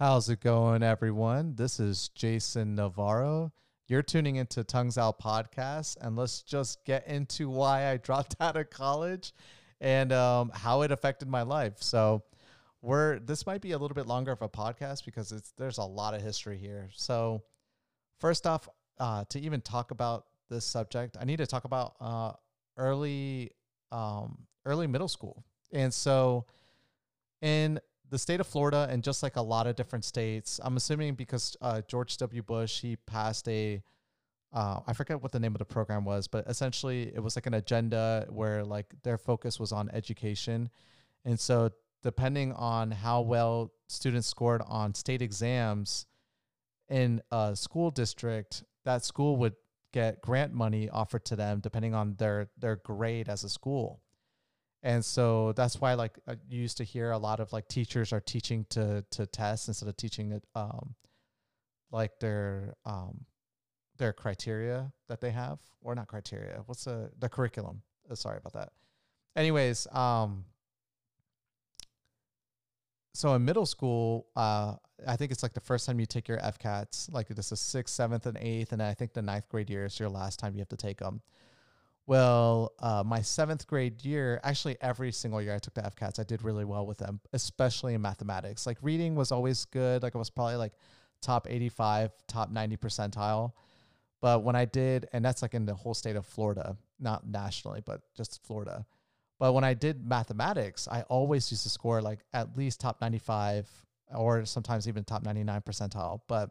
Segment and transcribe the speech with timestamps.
[0.00, 1.56] How's it going, everyone?
[1.56, 3.52] This is Jason Navarro.
[3.86, 8.56] You're tuning into Tongues Out Podcast, and let's just get into why I dropped out
[8.56, 9.34] of college
[9.78, 11.82] and um, how it affected my life.
[11.82, 12.22] So,
[12.80, 15.84] we're this might be a little bit longer of a podcast because it's there's a
[15.84, 16.88] lot of history here.
[16.94, 17.42] So,
[18.20, 22.32] first off, uh, to even talk about this subject, I need to talk about uh,
[22.78, 23.50] early
[23.92, 25.44] um, early middle school,
[25.74, 26.46] and so
[27.42, 27.80] in
[28.10, 31.56] the state of Florida, and just like a lot of different states, I'm assuming because
[31.60, 32.42] uh, George W.
[32.42, 33.82] Bush he passed a
[34.52, 37.46] uh, I forget what the name of the program was, but essentially it was like
[37.46, 40.68] an agenda where like their focus was on education,
[41.24, 41.70] and so
[42.02, 46.06] depending on how well students scored on state exams
[46.88, 49.54] in a school district, that school would
[49.92, 54.00] get grant money offered to them depending on their their grade as a school.
[54.82, 58.20] And so that's why like I used to hear a lot of like teachers are
[58.20, 60.94] teaching to to test instead of teaching it um
[61.90, 63.26] like their um
[63.98, 65.58] their criteria that they have.
[65.82, 66.62] Or not criteria.
[66.66, 67.82] What's the the curriculum?
[68.10, 68.72] Uh, sorry about that.
[69.36, 70.44] Anyways um
[73.14, 74.76] so in middle school, uh,
[75.06, 77.94] I think it's like the first time you take your FCATs, like this is sixth,
[77.94, 80.60] seventh, and eighth, and I think the ninth grade year is your last time you
[80.60, 81.20] have to take them.
[82.10, 86.24] Well, uh, my seventh grade year, actually every single year I took the FCATs, I
[86.24, 88.66] did really well with them, especially in mathematics.
[88.66, 90.02] Like reading was always good.
[90.02, 90.72] Like I was probably like
[91.22, 93.52] top 85, top 90 percentile.
[94.20, 97.80] But when I did, and that's like in the whole state of Florida, not nationally,
[97.86, 98.84] but just Florida.
[99.38, 103.70] But when I did mathematics, I always used to score like at least top 95
[104.16, 106.22] or sometimes even top 99 percentile.
[106.26, 106.50] But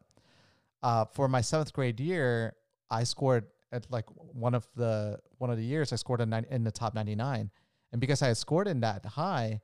[0.83, 2.55] uh, for my seventh grade year,
[2.89, 6.63] I scored at like one of the one of the years I scored in, in
[6.63, 7.49] the top 99.
[7.91, 9.61] And because I had scored in that high,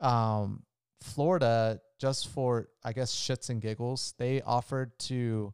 [0.00, 0.62] um,
[1.02, 5.52] Florida, just for I guess shits and giggles, they offered to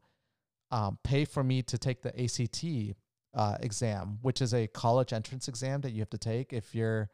[0.70, 2.96] um, pay for me to take the ACT
[3.34, 7.10] uh, exam, which is a college entrance exam that you have to take if you're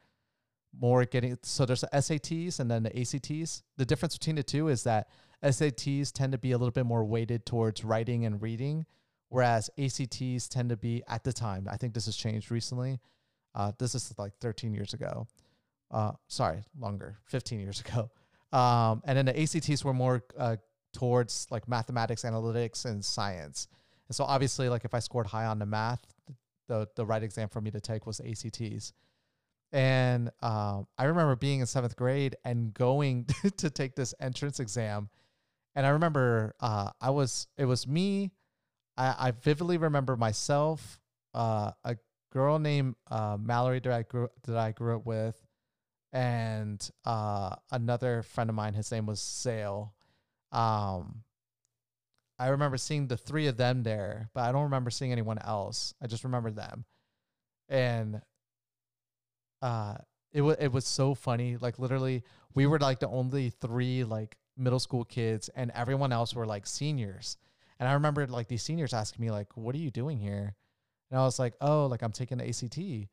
[0.78, 1.37] more getting.
[1.43, 3.62] So there's the SATs and then the ACTs.
[3.77, 5.09] The difference between the two is that
[5.43, 8.87] SATs tend to be a little bit more weighted towards writing and reading,
[9.28, 11.69] whereas ACTs tend to be at the time.
[11.71, 13.00] I think this has changed recently.
[13.55, 15.27] Uh, this is like 13 years ago.
[15.91, 18.11] Uh, sorry, longer, 15 years ago.
[18.56, 20.56] Um, and then the ACTs were more uh,
[20.93, 23.69] towards like mathematics, analytics, and science.
[24.09, 26.00] And so obviously, like if I scored high on the math,
[26.66, 28.93] the the right exam for me to take was ACTs.
[29.71, 33.27] And um, I remember being in seventh grade and going
[33.59, 35.10] to take this entrance exam.
[35.75, 38.31] And I remember uh, I was it was me.
[38.98, 41.00] I, I vividly remember myself,
[41.34, 41.97] uh, a
[42.32, 45.41] girl named uh, Mallory that I grew that I grew up with,
[46.12, 48.75] and uh, another friend of mine.
[48.75, 49.94] His name was Sale.
[50.53, 51.22] Um,
[52.38, 55.94] I remember seeing the three of them there, but I don't remember seeing anyone else.
[56.03, 56.84] I just remember them.
[57.69, 58.22] And
[59.60, 59.97] uh
[60.32, 61.56] it was it was so funny.
[61.56, 62.22] Like literally
[62.54, 66.66] we were like the only three like middle school kids and everyone else were like
[66.66, 67.36] seniors.
[67.81, 70.55] And I remember like these seniors asking me like, "What are you doing here?"
[71.11, 73.09] And I was like, "Oh, like I'm taking the ACT."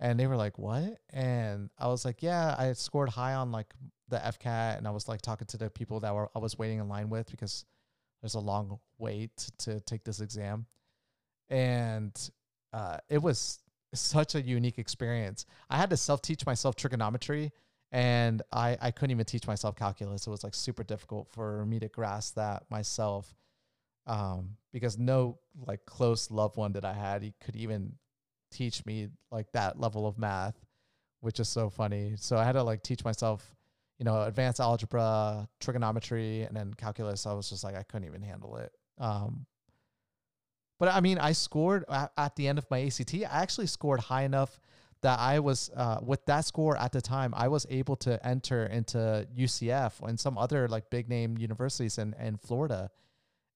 [0.00, 3.72] And they were like, "What?" And I was like, "Yeah, I scored high on like
[4.08, 6.78] the FCAT and I was like talking to the people that were I was waiting
[6.78, 7.64] in line with because
[8.22, 10.66] there's a long wait to take this exam.
[11.50, 12.12] And
[12.72, 13.60] uh, it was
[13.94, 15.46] such a unique experience.
[15.70, 17.52] I had to self teach myself trigonometry
[17.90, 20.26] and I, I couldn't even teach myself calculus.
[20.26, 23.34] It was like super difficult for me to grasp that myself
[24.08, 27.92] um, because no like close loved one that I had he could even
[28.50, 30.56] teach me like that level of math,
[31.20, 32.14] which is so funny.
[32.16, 33.54] So I had to like teach myself
[33.98, 37.26] you know, advanced algebra, trigonometry, and then calculus.
[37.26, 38.72] I was just like, I couldn't even handle it.
[38.98, 39.44] Um,
[40.78, 43.14] but I mean, I scored at, the end of my ACT.
[43.14, 44.60] I actually scored high enough
[45.02, 48.66] that I was, uh, with that score at the time, I was able to enter
[48.66, 52.90] into UCF and some other like big name universities in, in Florida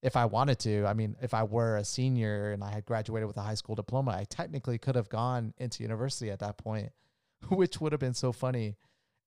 [0.03, 0.85] if I wanted to.
[0.85, 3.73] I mean, if I were a senior and I had graduated with a high school
[3.73, 6.91] diploma, I technically could have gone into university at that point,
[7.49, 8.75] which would have been so funny.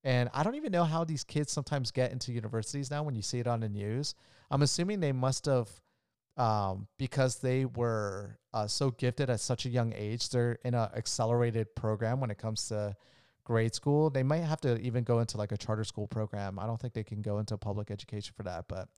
[0.04, 3.22] And I don't even know how these kids sometimes get into universities now when you
[3.22, 4.14] see it on the news.
[4.50, 5.68] I'm assuming they must have,
[6.36, 10.90] um, because they were uh, so gifted at such a young age, they're in an
[10.94, 12.94] accelerated program when it comes to
[13.44, 14.10] grade school.
[14.10, 16.58] They might have to even go into like a charter school program.
[16.58, 18.88] I don't think they can go into public education for that, but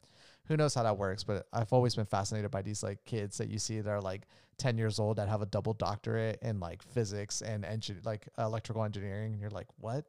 [0.48, 1.22] who knows how that works.
[1.22, 4.26] But I've always been fascinated by these like kids that you see that are like
[4.56, 8.82] 10 years old that have a double doctorate in like physics and engine, like electrical
[8.84, 9.32] engineering.
[9.32, 10.04] And you're like, what?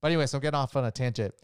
[0.00, 1.34] But anyway, so I'm getting off on a tangent.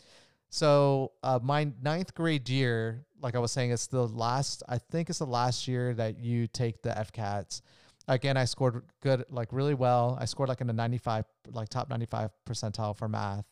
[0.49, 4.63] So uh, my ninth grade year, like I was saying, it's the last.
[4.69, 7.63] I think it's the last year that you take the FCATs.
[8.09, 10.17] Again, I scored good, like really well.
[10.21, 13.45] I scored like in the ninety five, like top ninety five percentile for math,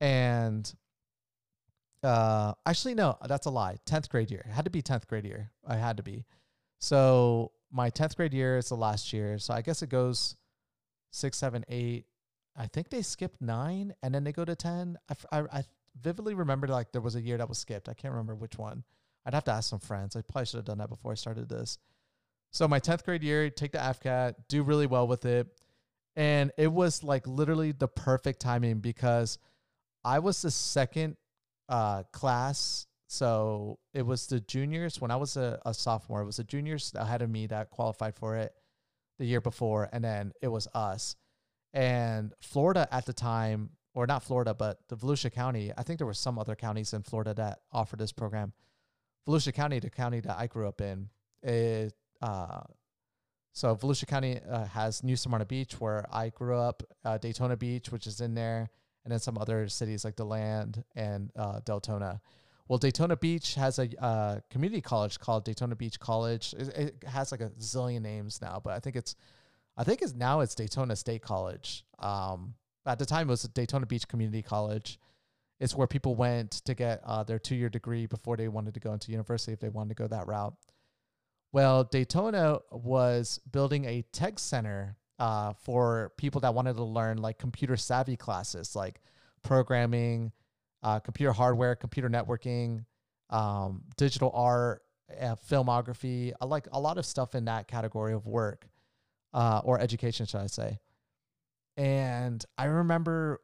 [0.00, 0.70] and
[2.02, 3.76] uh, actually no, that's a lie.
[3.86, 5.50] Tenth grade year, it had to be tenth grade year.
[5.66, 6.24] I had to be.
[6.78, 9.38] So my tenth grade year is the last year.
[9.38, 10.36] So I guess it goes
[11.10, 12.06] six, seven, eight.
[12.56, 14.98] I think they skipped nine and then they go to ten.
[15.08, 15.64] I, I, I
[16.00, 17.88] vividly remember like there was a year that was skipped.
[17.88, 18.84] I can't remember which one.
[19.24, 20.16] I'd have to ask some friends.
[20.16, 21.78] I probably should have done that before I started this.
[22.50, 25.46] So my 10th grade year, take the AFCAT, do really well with it.
[26.16, 29.38] And it was like literally the perfect timing because
[30.04, 31.16] I was the second
[31.72, 32.86] uh, class.
[33.08, 36.20] So it was the juniors when I was a, a sophomore.
[36.20, 38.52] It was the juniors ahead of me that qualified for it
[39.18, 39.88] the year before.
[39.92, 41.16] And then it was us.
[41.72, 45.72] And Florida at the time or not Florida, but the Volusia County.
[45.76, 48.52] I think there were some other counties in Florida that offered this program.
[49.26, 51.08] Volusia County, the county that I grew up in,
[51.42, 52.62] it, uh,
[53.52, 57.92] so Volusia County uh, has New Smyrna Beach, where I grew up, uh, Daytona Beach,
[57.92, 58.70] which is in there,
[59.04, 62.20] and then some other cities like DeLand and uh, Deltona.
[62.68, 66.54] Well, Daytona Beach has a uh, community college called Daytona Beach College.
[66.56, 69.16] It, it, has like a zillion names now, but I think it's,
[69.76, 71.84] I think it's now it's Daytona State College.
[71.98, 72.54] Um,
[72.86, 74.98] at the time it was Daytona Beach Community College.
[75.60, 78.80] It's where people went to get uh, their two year degree before they wanted to
[78.80, 80.54] go into university if they wanted to go that route.
[81.52, 87.38] Well, Daytona was building a tech center uh, for people that wanted to learn like
[87.38, 89.00] computer savvy classes like
[89.44, 90.32] programming,
[90.82, 92.84] uh, computer hardware, computer networking,
[93.30, 94.82] um, digital art,
[95.20, 98.66] uh, filmography, I like a lot of stuff in that category of work
[99.32, 100.80] uh, or education, should I say.
[101.76, 103.42] And I remember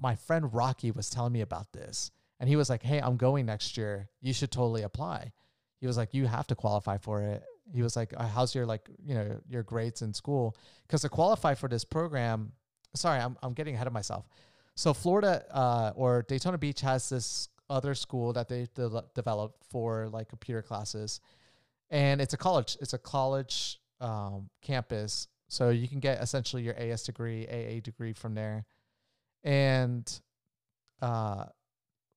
[0.00, 2.10] my friend Rocky was telling me about this.
[2.40, 4.08] And he was like, Hey, I'm going next year.
[4.20, 5.32] You should totally apply.
[5.80, 7.44] He was like, You have to qualify for it.
[7.72, 10.56] He was like, uh, How's your like, you know, your grades in school?
[10.86, 12.52] Because to qualify for this program,
[12.94, 14.26] sorry, I'm I'm getting ahead of myself.
[14.74, 20.08] So Florida uh, or Daytona Beach has this other school that they de- developed for
[20.08, 21.20] like computer classes,
[21.90, 22.76] and it's a college.
[22.80, 28.12] It's a college um, campus so you can get essentially your AS degree, AA degree
[28.12, 28.64] from there.
[29.42, 30.10] And
[31.00, 31.44] uh,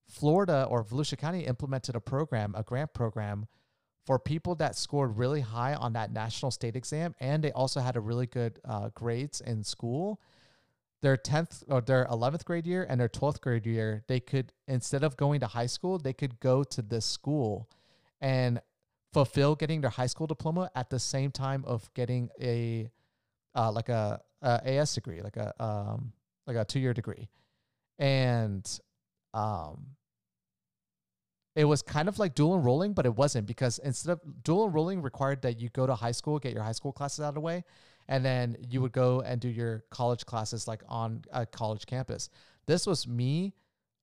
[0.09, 3.45] Florida or Volusia County implemented a program, a grant program
[4.07, 7.13] for people that scored really high on that national state exam.
[7.19, 10.21] And they also had a really good uh, grades in school.
[11.01, 15.03] Their 10th or their 11th grade year and their 12th grade year, they could, instead
[15.03, 17.69] of going to high school, they could go to this school
[18.21, 18.61] and
[19.11, 22.89] fulfill getting their high school diploma at the same time of getting a
[23.55, 26.13] uh, like a, a AS degree, like a um,
[26.45, 27.27] like a two year degree,
[27.99, 28.79] and
[29.33, 29.87] um,
[31.57, 35.01] it was kind of like dual enrolling, but it wasn't because instead of dual enrolling
[35.01, 37.41] required that you go to high school, get your high school classes out of the
[37.41, 37.63] way,
[38.07, 42.29] and then you would go and do your college classes like on a college campus.
[42.67, 43.55] This was me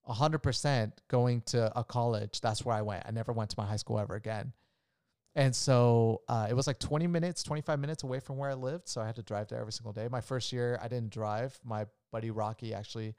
[0.08, 2.40] 100% going to a college.
[2.40, 3.04] That's where I went.
[3.06, 4.52] I never went to my high school ever again.
[5.36, 8.88] And so uh, it was like 20 minutes, 25 minutes away from where I lived.
[8.88, 10.08] So I had to drive there every single day.
[10.10, 11.56] My first year, I didn't drive.
[11.64, 13.14] My buddy Rocky actually,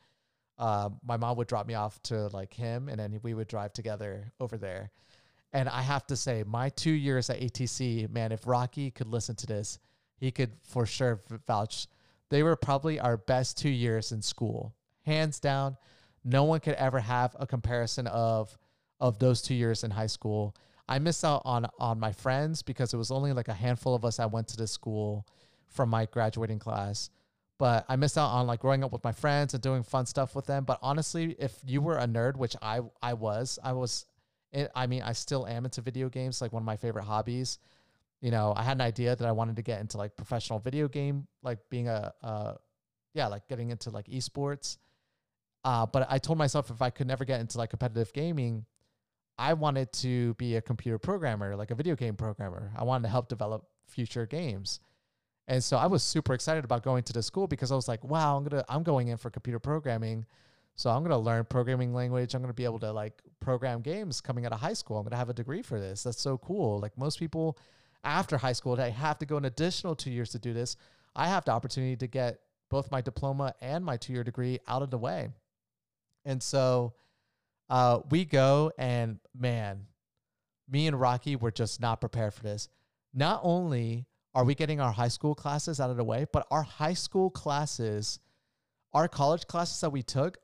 [0.57, 3.73] uh, my mom would drop me off to like him, and then we would drive
[3.73, 4.91] together over there.
[5.53, 9.35] And I have to say, my two years at ATC, man, if Rocky could listen
[9.37, 9.79] to this,
[10.17, 11.87] he could for sure vouch.
[12.29, 14.73] They were probably our best two years in school,
[15.05, 15.77] hands down.
[16.23, 18.57] No one could ever have a comparison of
[18.99, 20.55] of those two years in high school
[20.87, 24.05] I missed out on on my friends because it was only like a handful of
[24.05, 25.25] us that went to this school
[25.67, 27.09] from my graduating class.
[27.57, 30.35] But I missed out on like growing up with my friends and doing fun stuff
[30.35, 30.65] with them.
[30.65, 34.05] But honestly, if you were a nerd, which I I was, I was.
[34.51, 37.59] It, I mean, I still am into video games, like one of my favorite hobbies.
[38.21, 40.87] You know, I had an idea that I wanted to get into like professional video
[40.87, 42.53] game, like being a, uh,
[43.13, 44.77] yeah, like getting into like esports.
[45.65, 48.65] Uh, but I told myself if I could never get into like competitive gaming,
[49.37, 52.71] I wanted to be a computer programmer, like a video game programmer.
[52.77, 54.79] I wanted to help develop future games.
[55.47, 58.03] And so I was super excited about going to the school because I was like,
[58.03, 60.25] wow, I'm to I'm going in for computer programming.
[60.75, 62.33] So I'm to learn programming language.
[62.33, 64.97] I'm to be able to like program games coming out of high school.
[64.97, 66.03] I'm to have a degree for this.
[66.03, 66.79] That's so cool.
[66.79, 67.57] Like most people
[68.03, 70.75] after high school, they have to go an additional 2 years to do this.
[71.15, 74.91] I have the opportunity to get both my diploma and my 2-year degree out of
[74.91, 75.29] the way.
[76.25, 76.93] And so
[77.69, 79.87] uh, we go and man,
[80.69, 82.69] me and Rocky were just not prepared for this.
[83.13, 86.63] Not only are we getting our high school classes out of the way, but our
[86.63, 88.19] high school classes,
[88.93, 90.37] our college classes that we took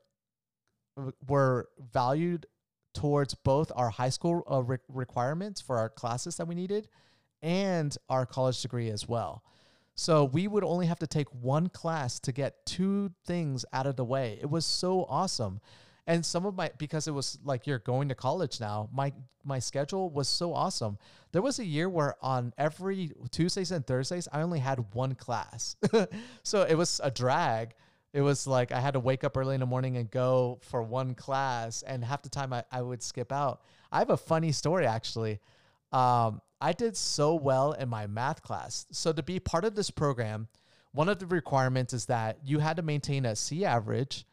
[1.28, 2.46] were valued
[2.94, 6.88] towards both our high school uh, re- requirements for our classes that we needed
[7.42, 9.42] and our college degree as well.
[9.94, 13.96] So we would only have to take one class to get two things out of
[13.96, 14.38] the way.
[14.40, 15.60] It was so awesome.
[16.06, 19.12] And some of my because it was like you're going to college now, my
[19.44, 20.98] my schedule was so awesome.
[21.30, 25.76] There was a year where on every Tuesdays and Thursdays I only had one class.
[26.42, 27.74] so it was a drag.
[28.12, 30.82] It was like I had to wake up early in the morning and go for
[30.82, 33.62] one class and half the time I, I would skip out.
[33.90, 35.38] I have a funny story actually.
[35.92, 38.86] Um, I did so well in my math class.
[38.90, 40.48] So to be part of this program,
[40.92, 44.26] one of the requirements is that you had to maintain a C average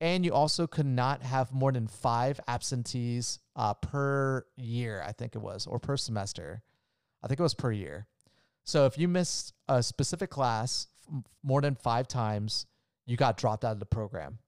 [0.00, 5.34] and you also could not have more than five absentees uh, per year, I think
[5.34, 6.62] it was, or per semester.
[7.22, 8.06] I think it was per year.
[8.64, 10.86] So if you missed a specific class
[11.42, 12.66] more than five times,
[13.06, 14.38] you got dropped out of the program.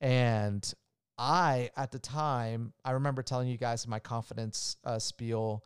[0.00, 0.72] And
[1.18, 5.64] I, at the time, I remember telling you guys in my confidence uh, spiel,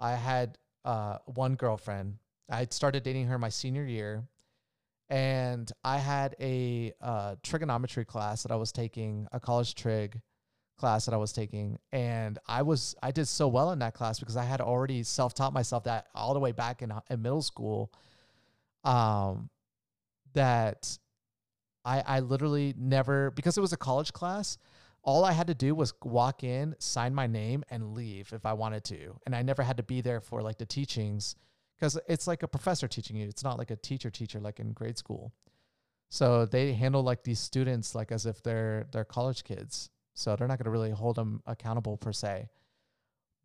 [0.00, 2.16] I had uh, one girlfriend.
[2.50, 4.24] I started dating her my senior year
[5.08, 10.20] and I had a uh, trigonometry class that I was taking, a college trig
[10.76, 14.18] class that I was taking, and I was I did so well in that class
[14.18, 17.42] because I had already self taught myself that all the way back in, in middle
[17.42, 17.92] school,
[18.84, 19.48] um,
[20.34, 20.98] that
[21.84, 24.58] I I literally never because it was a college class.
[25.02, 28.54] All I had to do was walk in, sign my name, and leave if I
[28.54, 31.36] wanted to, and I never had to be there for like the teachings
[31.76, 33.28] because it's like a professor teaching you.
[33.28, 35.32] It's not like a teacher teacher like in grade school.
[36.08, 39.90] So they handle like these students like as if they're they're college kids.
[40.14, 42.48] So they're not going to really hold them accountable per se.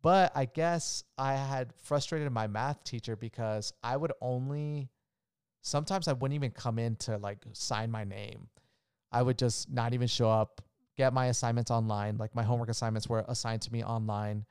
[0.02, 4.90] But I guess I had frustrated my math teacher because I would only
[5.60, 8.48] sometimes I wouldn't even come in to like sign my name.
[9.12, 10.62] I would just not even show up,
[10.96, 14.44] get my assignments online, like my homework assignments were assigned to me online,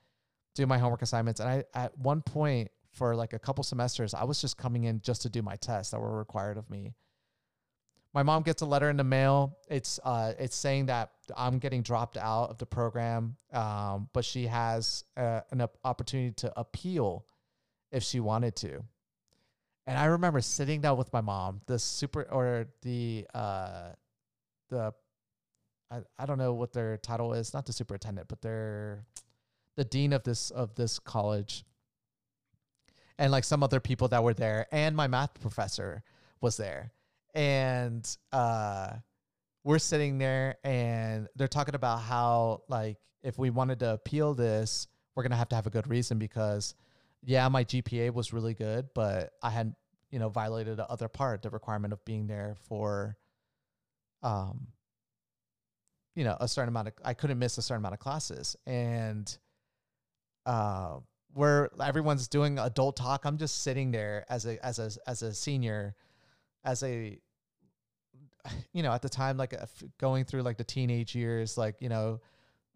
[0.56, 1.40] do my homework assignments.
[1.40, 5.02] And I at one point for like a couple semesters, I was just coming in
[5.02, 6.94] just to do my tests that were required of me.
[8.14, 9.58] My mom gets a letter in the mail.
[9.70, 14.48] It's uh, it's saying that I'm getting dropped out of the program, um, but she
[14.48, 17.26] has uh, an opportunity to appeal
[17.92, 18.84] if she wanted to.
[19.88, 23.92] And I remember sitting down with my mom, the super or the uh,
[24.70, 24.94] the
[25.90, 29.06] I, I don't know what their title is, not the superintendent, but they're
[29.78, 31.64] the dean of this of this college
[33.22, 36.04] and like some other people that were there and my math professor
[36.42, 36.92] was there.
[37.36, 38.94] And uh
[39.64, 44.88] we're sitting there and they're talking about how like if we wanted to appeal this
[45.16, 46.74] we're gonna have to have a good reason because
[47.24, 49.76] yeah my gpa was really good but i had
[50.10, 53.16] you know violated the other part the requirement of being there for
[54.24, 54.68] um
[56.16, 58.56] you know a certain amount of i couldn't miss a certain amount of classes.
[58.66, 59.38] And
[60.48, 60.98] uh
[61.34, 63.26] where everyone's doing adult talk.
[63.26, 65.96] I'm just sitting there as a as a as a senior,
[66.64, 67.20] as a
[68.74, 69.66] you know at the time like uh,
[70.00, 72.20] going through like the teenage years, like you know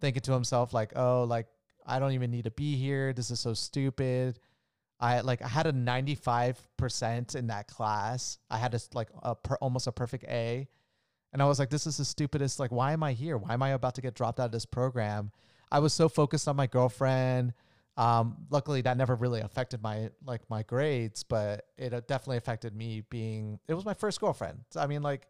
[0.02, 1.48] thinking to himself like oh like
[1.86, 3.14] I don't even need to be here.
[3.14, 4.40] This is so stupid.
[5.00, 8.40] I like I had a 95% in that class.
[8.50, 10.68] I had a like a per, almost a perfect A.
[11.34, 13.38] And I was like this is the stupidest like why am I here?
[13.38, 15.32] Why am I about to get dropped out of this program?
[15.72, 17.54] I was so focused on my girlfriend.
[17.98, 22.76] Um, luckily, that never really affected my like my grades, but it uh, definitely affected
[22.76, 23.60] me being.
[23.68, 24.60] It was my first girlfriend.
[24.70, 25.28] So, I mean, like,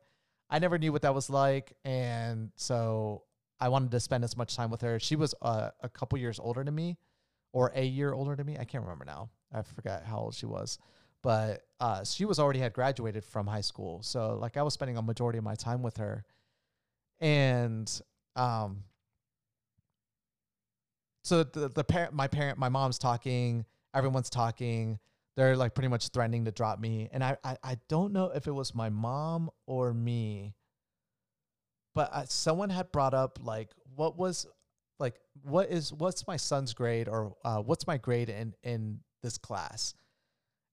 [0.49, 3.23] I never knew what that was like, and so
[3.59, 4.99] I wanted to spend as much time with her.
[4.99, 6.97] She was uh, a couple years older than me,
[7.53, 8.57] or a year older than me.
[8.59, 9.29] I can't remember now.
[9.53, 10.79] I forgot how old she was,
[11.21, 14.01] but uh, she was already had graduated from high school.
[14.01, 16.25] So like I was spending a majority of my time with her,
[17.19, 17.89] and
[18.35, 18.83] um,
[21.25, 23.65] so the the parent, my parent, my mom's talking,
[23.95, 24.99] everyone's talking.
[25.35, 28.45] They're like pretty much threatening to drop me, and I I, I don't know if
[28.45, 30.53] it was my mom or me,
[31.95, 34.45] but uh, someone had brought up like what was
[34.99, 39.39] like what is what's my son's grade or uh, what's my grade in in this
[39.39, 39.95] class,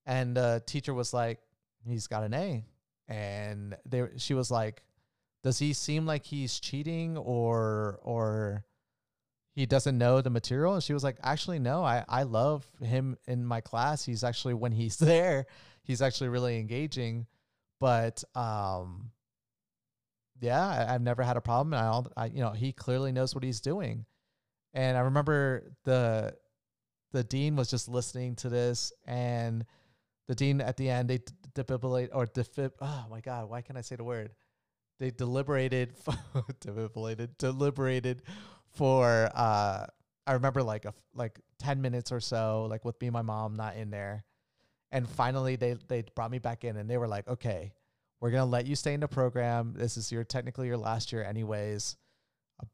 [0.04, 1.40] and the teacher was like
[1.86, 2.62] he's got an A,
[3.08, 4.82] and they she was like,
[5.42, 8.66] does he seem like he's cheating or or
[9.54, 10.74] he doesn't know the material?
[10.74, 11.84] And she was like actually no.
[11.84, 14.04] I i love him in my class.
[14.04, 15.46] He's actually when he's there
[15.82, 17.26] he's actually really engaging.
[17.80, 19.10] But um
[20.40, 21.74] yeah I, have never had a problem.
[21.74, 24.06] I, I you know he clearly knows what he's doing.
[24.74, 26.34] And i remember the
[27.12, 29.66] the dean was just listening to this and
[30.28, 31.18] the dean at the end they
[31.54, 34.32] defibrillate or defib oh my god why can't i say the word?
[34.98, 35.94] They deliberated
[36.60, 38.22] deliberated deliberated
[38.74, 39.86] for uh
[40.26, 43.56] I remember like a like 10 minutes or so like with me and my mom
[43.56, 44.24] not in there.
[44.90, 47.72] And finally they they brought me back in and they were like, "Okay,
[48.20, 49.74] we're going to let you stay in the program.
[49.76, 51.96] This is your technically your last year anyways.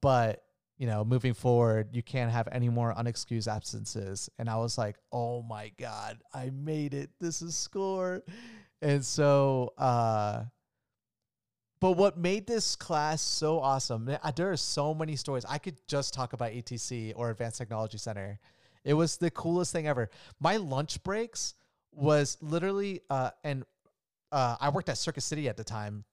[0.02, 0.43] But,
[0.76, 4.97] you know, moving forward, you can't have any more unexcused absences." And I was like,
[5.12, 7.11] "Oh my god, I made it.
[7.21, 8.23] This is score."
[8.83, 10.45] And so uh
[11.80, 14.06] but what made this class so awesome,
[14.37, 15.44] there are so many stories.
[15.49, 18.38] I could just talk about ATC or Advanced Technology Center.
[18.85, 20.11] It was the coolest thing ever.
[20.40, 21.54] My lunch breaks
[21.92, 23.64] was literally, uh, and
[24.32, 26.04] uh, I worked at Circuit City at the time.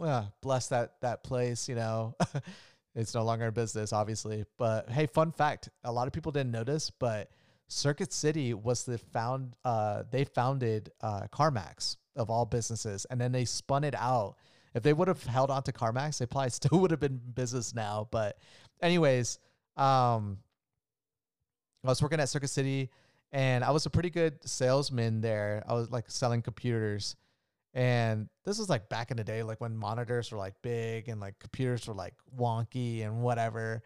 [0.00, 2.14] Uh, bless that that place, you know.
[2.94, 4.44] it's no longer in business, obviously.
[4.58, 7.30] But hey, fun fact: a lot of people didn't notice, but
[7.68, 9.56] Circuit City was the found.
[9.64, 14.36] Uh, they founded uh, CarMax of all businesses, and then they spun it out
[14.74, 17.32] if they would have held on to CarMax, they probably still would have been in
[17.32, 18.08] business now.
[18.10, 18.38] But,
[18.80, 19.38] anyways,
[19.76, 20.38] um,
[21.84, 22.90] I was working at Circuit City,
[23.32, 25.64] and I was a pretty good salesman there.
[25.66, 27.16] I was like selling computers,
[27.74, 31.20] and this was like back in the day, like when monitors were like big and
[31.20, 33.82] like computers were like wonky and whatever.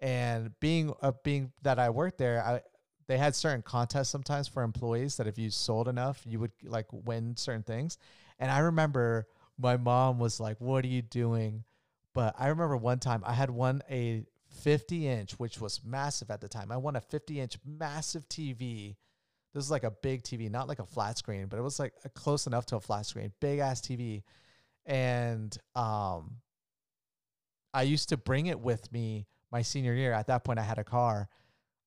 [0.00, 2.60] And being uh, being that I worked there, I
[3.06, 6.86] they had certain contests sometimes for employees that if you sold enough, you would like
[6.90, 7.98] win certain things.
[8.38, 9.26] And I remember
[9.58, 11.64] my mom was like, "What are you doing?"
[12.14, 14.24] But I remember one time I had won a
[14.62, 16.70] 50 inch, which was massive at the time.
[16.70, 18.96] I won a 50 inch massive TV.
[19.52, 21.92] This is like a big TV, not like a flat screen, but it was like
[22.14, 24.22] close enough to a flat screen, big ass TV.
[24.86, 26.36] And um,
[27.72, 30.12] I used to bring it with me my senior year.
[30.12, 31.28] At that point, I had a car.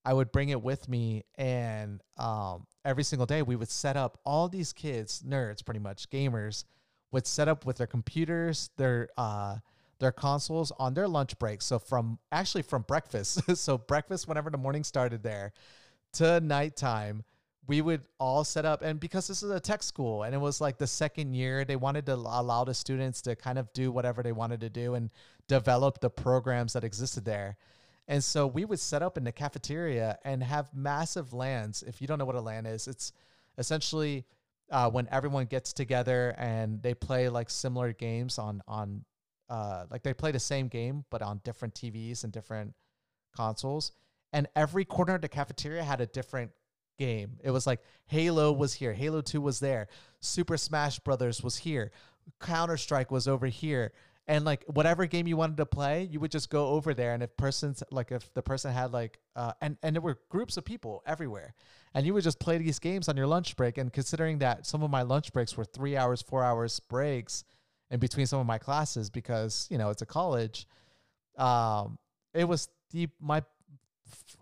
[0.05, 4.17] I would bring it with me, and um, every single day we would set up
[4.25, 6.63] all these kids, nerds, pretty much gamers
[7.11, 9.57] would set up with their computers, their uh,
[9.99, 11.61] their consoles on their lunch break.
[11.61, 15.53] So from actually from breakfast, so breakfast whenever the morning started there
[16.13, 17.23] to nighttime,
[17.67, 18.81] we would all set up.
[18.81, 21.75] And because this is a tech school and it was like the second year, they
[21.75, 25.09] wanted to allow the students to kind of do whatever they wanted to do and
[25.47, 27.57] develop the programs that existed there.
[28.07, 31.83] And so we would set up in the cafeteria and have massive LANs.
[31.85, 33.11] If you don't know what a LAN is, it's
[33.57, 34.25] essentially
[34.71, 39.03] uh, when everyone gets together and they play like similar games on on
[39.49, 42.73] uh, like they play the same game but on different TVs and different
[43.35, 43.91] consoles.
[44.33, 46.51] And every corner of the cafeteria had a different
[46.97, 47.37] game.
[47.43, 49.87] It was like Halo was here, Halo 2 was there,
[50.19, 51.91] Super Smash Brothers was here,
[52.41, 53.93] Counter Strike was over here,
[54.27, 57.23] and like whatever game you wanted to play you would just go over there and
[57.23, 60.65] if persons like if the person had like uh and and there were groups of
[60.65, 61.53] people everywhere
[61.93, 64.83] and you would just play these games on your lunch break and considering that some
[64.83, 67.43] of my lunch breaks were three hours four hours breaks
[67.89, 70.67] in between some of my classes because you know it's a college
[71.37, 71.97] um
[72.33, 74.37] it was the my f-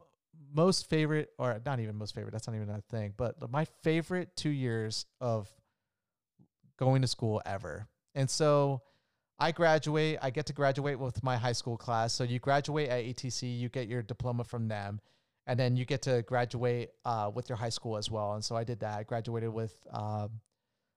[0.54, 4.36] most favorite or not even most favorite that's not even a thing but my favorite
[4.36, 5.50] two years of
[6.78, 7.88] going to school ever.
[8.14, 8.82] And so
[9.38, 12.14] I graduate, I get to graduate with my high school class.
[12.14, 15.02] So you graduate at ATC, you get your diploma from them,
[15.46, 18.34] and then you get to graduate uh, with your high school as well.
[18.34, 18.98] And so I did that.
[18.98, 20.40] I graduated with um,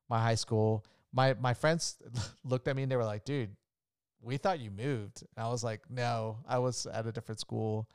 [0.08, 0.84] my high school.
[1.12, 1.96] My my friends
[2.44, 3.56] looked at me and they were like, "Dude,
[4.20, 7.88] we thought you moved." And I was like, "No, I was at a different school.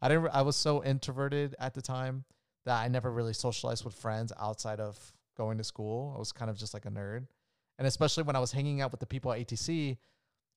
[0.00, 0.28] I didn't.
[0.32, 2.24] I was so introverted at the time
[2.64, 4.98] that I never really socialized with friends outside of
[5.36, 6.12] going to school.
[6.16, 7.26] I was kind of just like a nerd."
[7.80, 9.96] And especially when I was hanging out with the people at ATC,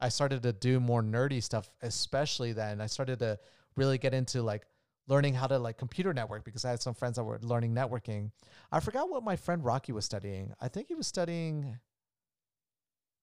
[0.02, 2.82] I started to do more nerdy stuff, especially then.
[2.82, 3.40] I started to
[3.78, 4.66] really get into like
[5.08, 8.32] learning how to like computer network because I had some friends that were learning networking.
[8.74, 10.52] I forgot what my friend Rocky was studying.
[10.60, 11.80] I think he was studying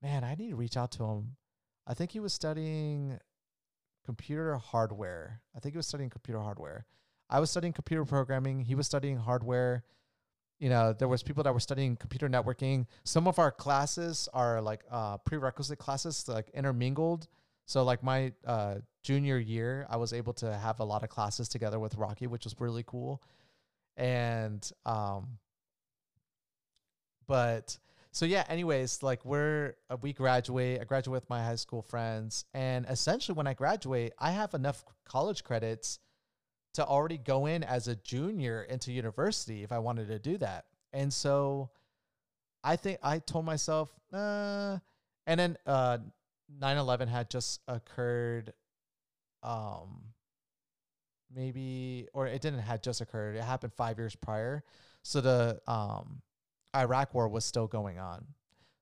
[0.02, 1.36] man, I need to reach out to him.
[1.86, 3.18] I think he was studying
[4.06, 5.42] computer hardware.
[5.54, 6.86] I think he was studying computer hardware.
[7.28, 8.60] I was studying computer programming.
[8.60, 9.84] He was studying hardware
[10.61, 12.87] you know there was people that were studying computer networking.
[13.05, 17.27] Some of our classes are like uh, prerequisite classes like intermingled.
[17.64, 21.49] So like my uh, junior year i was able to have a lot of classes
[21.49, 23.23] together with rocky which was really cool.
[23.96, 25.38] And um
[27.27, 27.79] but
[28.12, 32.44] so yeah anyways like we're uh, we graduate i graduate with my high school friends.
[32.53, 35.99] And essentially when i graduate i have enough college credits
[36.74, 40.66] to already go in as a junior into university if I wanted to do that.
[40.92, 41.70] And so
[42.62, 44.78] I think I told myself, uh,
[45.26, 45.98] and then uh
[46.61, 48.52] 9-11 had just occurred
[49.42, 50.02] um
[51.35, 53.37] maybe or it didn't had just occurred.
[53.37, 54.64] It happened five years prior.
[55.02, 56.22] So the um
[56.74, 58.24] iraq war was still going on.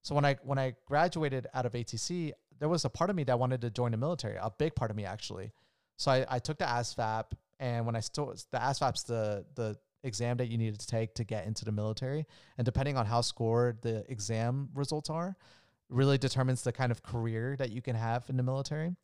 [0.03, 3.24] So when i when i graduated out of atc there was a part of me
[3.24, 5.53] that wanted to join the military a big part of me actually.
[5.96, 7.24] So I, I took the ASVAB,
[7.61, 11.25] and when I still the ASVAB's the the exam that you needed to take to
[11.25, 15.37] get into the military, and depending on how scored the exam results are,
[15.88, 18.94] really determines the kind of career that you can have in the military.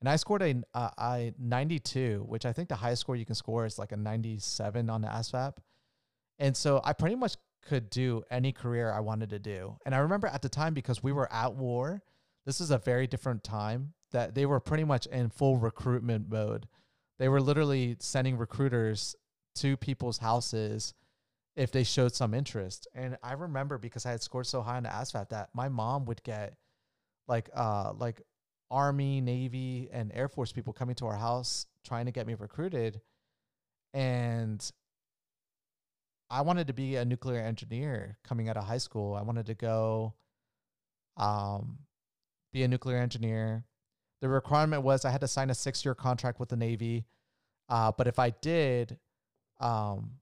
[0.00, 3.36] And I scored a uh, I 92, which I think the highest score you can
[3.36, 5.54] score is like a 97 on the ASVAB.
[6.40, 9.76] And so I pretty much could do any career I wanted to do.
[9.86, 12.02] And I remember at the time because we were at war,
[12.44, 16.66] this is a very different time that they were pretty much in full recruitment mode.
[17.18, 19.14] They were literally sending recruiters
[19.56, 20.94] to people's houses
[21.56, 22.88] if they showed some interest.
[22.94, 26.06] And I remember because I had scored so high on the ASVAB that my mom
[26.06, 26.54] would get
[27.28, 28.22] like uh like
[28.70, 33.00] army, navy, and air force people coming to our house trying to get me recruited.
[33.92, 34.68] And
[36.30, 39.14] I wanted to be a nuclear engineer coming out of high school.
[39.14, 40.14] I wanted to go
[41.16, 41.78] um
[42.52, 43.64] be a nuclear engineer.
[44.22, 47.04] The requirement was I had to sign a six year contract with the Navy.
[47.68, 48.96] Uh, but if I did,
[49.60, 50.12] um,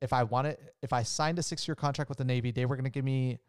[0.00, 2.76] if I wanted, if I signed a six year contract with the Navy, they were
[2.76, 3.40] going to give me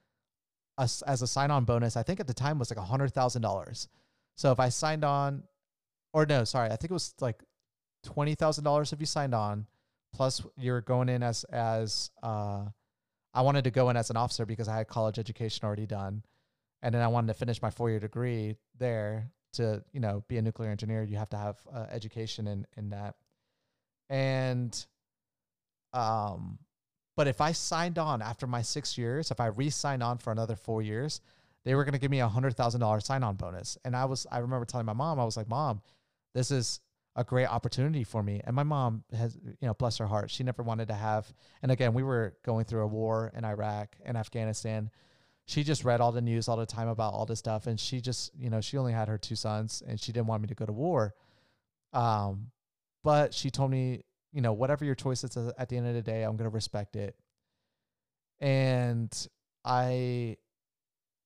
[0.80, 1.96] a, as a sign on bonus.
[1.96, 3.88] I think at the time it was like a hundred thousand dollars.
[4.36, 5.44] So if I signed on,
[6.12, 7.44] or no, sorry, I think it was like
[8.04, 9.68] twenty thousand dollars if you signed on,
[10.12, 12.66] plus you're going in as as uh,
[13.34, 16.24] I wanted to go in as an officer because I had college education already done
[16.82, 20.38] and then I wanted to finish my four year degree there to you know be
[20.38, 21.04] a nuclear engineer.
[21.04, 23.16] You have to have uh, education in in that,
[24.10, 24.86] and
[25.94, 26.60] um,
[27.16, 30.56] but if I signed on after my six years, if I re-signed on for another
[30.56, 31.22] four years,
[31.66, 33.78] they were going to give me a hundred thousand dollars sign-on bonus.
[33.84, 35.82] And I was, I remember telling my mom, I was like, "Mom,
[36.34, 36.80] this is
[37.16, 40.44] a great opportunity for me." And my mom has, you know, bless her heart, she
[40.44, 41.32] never wanted to have.
[41.62, 44.90] And again, we were going through a war in Iraq and Afghanistan,
[45.50, 48.00] she just read all the news all the time about all this stuff and she
[48.02, 50.54] just you know she only had her two sons and she didn't want me to
[50.54, 51.16] go to war.
[51.92, 52.52] Um
[53.04, 56.04] but she told me you know whatever your choice is at the end of the
[56.04, 57.16] day i'm going to respect it.
[58.40, 59.12] And
[59.66, 60.38] i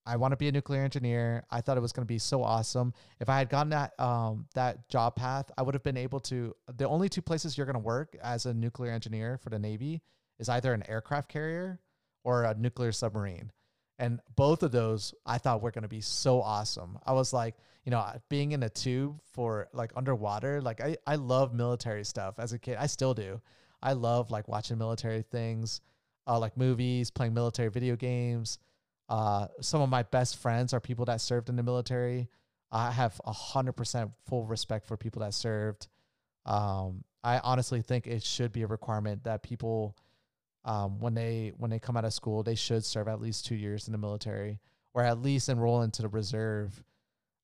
[0.05, 1.43] i want to be a nuclear engineer.
[1.51, 2.93] I thought it was going to be so awesome.
[3.19, 6.55] If i had gotten that um that job path i would have been able to
[6.77, 10.01] the only two places you're going to work as a nuclear engineer for the navy
[10.39, 11.81] is either an aircraft carrier
[12.23, 13.51] or a nuclear submarine
[13.99, 16.97] and both of those I thought were going to be so awesome.
[17.05, 21.15] I was like, you know, being in a tube for like underwater, like I, I
[21.15, 22.77] love military stuff as a kid.
[22.79, 23.41] I still do.
[23.81, 25.81] I love like watching military things,
[26.25, 28.57] uh, like movies, playing military video games.
[29.09, 32.29] Uh, some of my best friends are people that served in the military.
[32.71, 35.87] I have a hundred percent full respect for people that served.
[36.45, 39.95] Um, I honestly think it should be a requirement that people
[40.65, 43.55] um, when they when they come out of school, they should serve at least two
[43.55, 44.59] years in the military,
[44.93, 46.83] or at least enroll into the reserve.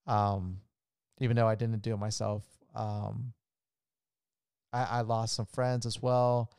[0.07, 0.61] Um,
[1.19, 3.33] even though I didn't do it myself, um,
[4.71, 6.51] I, I lost some friends as well,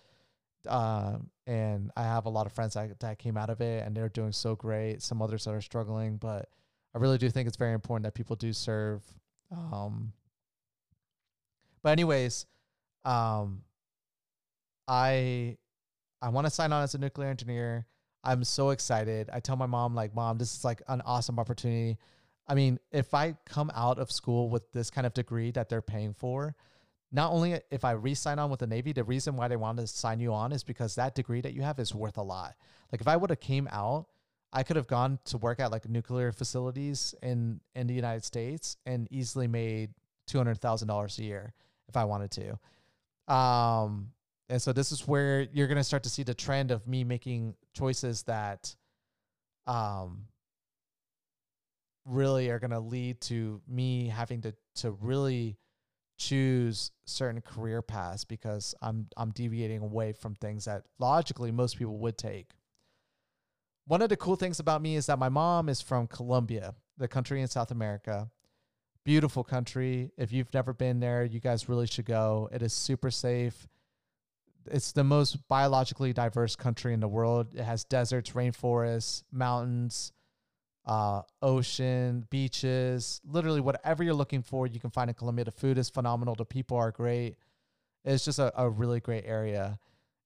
[0.69, 3.97] uh, and I have a lot of friends that that came out of it, and
[3.97, 5.03] they're doing so great.
[5.03, 6.49] Some others that are struggling, but
[6.95, 9.03] I really do think it's very important that people do serve.
[9.51, 10.13] Um,
[11.83, 12.47] but anyways,
[13.05, 13.63] um,
[14.87, 15.57] I
[16.23, 17.87] I want to sign on as a nuclear engineer.
[18.23, 19.31] I'm so excited.
[19.33, 21.97] I tell my mom, like, mom, this is like an awesome opportunity.
[22.47, 25.81] I mean, if I come out of school with this kind of degree that they're
[25.81, 26.55] paying for,
[27.13, 29.89] not only if I re-sign on with the Navy, the reason why they wanted to
[29.89, 32.55] sign you on is because that degree that you have is worth a lot.
[32.93, 34.07] Like if I would have came out,
[34.53, 38.77] I could have gone to work at like nuclear facilities in in the United States
[38.85, 39.91] and easily made
[40.27, 41.53] two hundred thousand dollars a year
[41.89, 43.33] if I wanted to.
[43.33, 44.13] Um,
[44.51, 47.05] and so this is where you're going to start to see the trend of me
[47.05, 48.75] making choices that
[49.67, 50.25] um
[52.05, 55.57] really are going to lead to me having to to really
[56.19, 61.99] choose certain career paths because I'm I'm deviating away from things that logically most people
[61.99, 62.51] would take.
[63.87, 67.09] One of the cool things about me is that my mom is from Colombia, the
[67.09, 68.31] country in South America.
[69.05, 70.11] Beautiful country.
[70.19, 72.49] If you've never been there, you guys really should go.
[72.53, 73.67] It is super safe
[74.71, 77.49] it's the most biologically diverse country in the world.
[77.55, 80.13] It has deserts, rainforests, mountains,
[80.87, 85.45] uh, ocean, beaches, literally whatever you're looking for, you can find in Colombia.
[85.45, 86.35] The food is phenomenal.
[86.35, 87.37] The people are great.
[88.05, 89.79] It's just a, a really great area.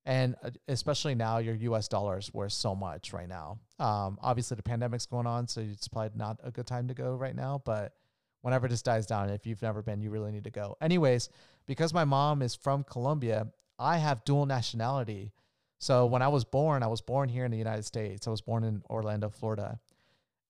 [0.06, 3.58] And uh, especially now, your US dollar is worth so much right now.
[3.78, 7.14] Um, obviously, the pandemic's going on, so it's probably not a good time to go
[7.14, 7.62] right now.
[7.64, 7.94] But
[8.42, 10.76] whenever this dies down, if you've never been, you really need to go.
[10.80, 11.30] Anyways,
[11.66, 13.48] because my mom is from Colombia,
[13.78, 15.32] I have dual nationality.
[15.78, 18.26] So when I was born, I was born here in the United States.
[18.26, 19.80] I was born in Orlando, Florida.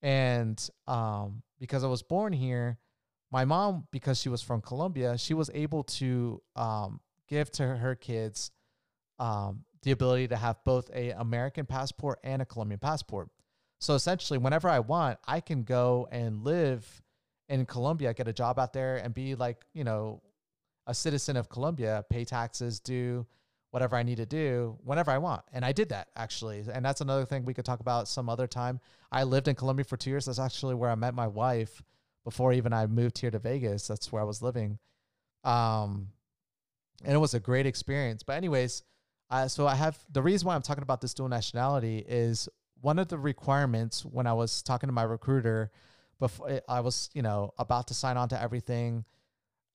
[0.03, 0.57] And
[0.87, 2.79] um, because I was born here,
[3.33, 7.95] my mom, because she was from Colombia, she was able to um, give to her
[7.95, 8.51] kids
[9.19, 13.29] um, the ability to have both a American passport and a Colombian passport.
[13.81, 17.03] So essentially, whenever I want, I can go and live
[17.49, 20.23] in Colombia, get a job out there, and be like, you know,
[20.87, 23.27] a citizen of Colombia, pay taxes, do
[23.71, 25.43] whatever I need to do whenever I want.
[25.53, 26.63] And I did that actually.
[26.73, 28.79] And that's another thing we could talk about some other time.
[29.11, 30.27] I lived in Colombia for two years.
[30.27, 31.83] That's actually where I met my wife
[32.23, 33.89] before even I moved here to Vegas.
[33.89, 34.79] That's where I was living.
[35.43, 36.09] Um,
[37.05, 38.23] and it was a great experience.
[38.23, 38.83] But anyways,
[39.31, 42.49] uh, so I have the reason why I'm talking about this dual nationality is
[42.81, 45.71] one of the requirements when I was talking to my recruiter
[46.21, 49.05] before I was, you know, about to sign on to everything.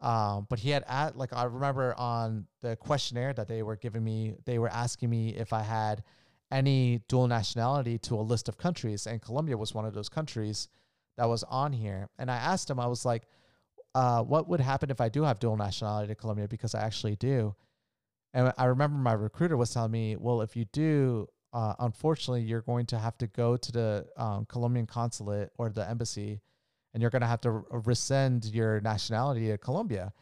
[0.02, 4.04] Um, but he had at like I remember on the questionnaire that they were giving
[4.04, 6.04] me, they were asking me if I had
[6.52, 10.70] any dual nationality to a list of countries, and Colombia was one of those countries
[11.18, 12.10] that was on here.
[12.18, 13.24] And I asked him, I was like,
[13.94, 16.48] uh, what would happen if I do have dual nationality to Colombia?
[16.48, 17.56] Because I actually do.
[18.34, 22.62] And I remember my recruiter was telling me, well, if you do, uh, unfortunately, you're
[22.62, 26.42] going to have to go to the um, Colombian consulate or the embassy,
[26.94, 30.14] and you're going to have to rescind your nationality to Colombia.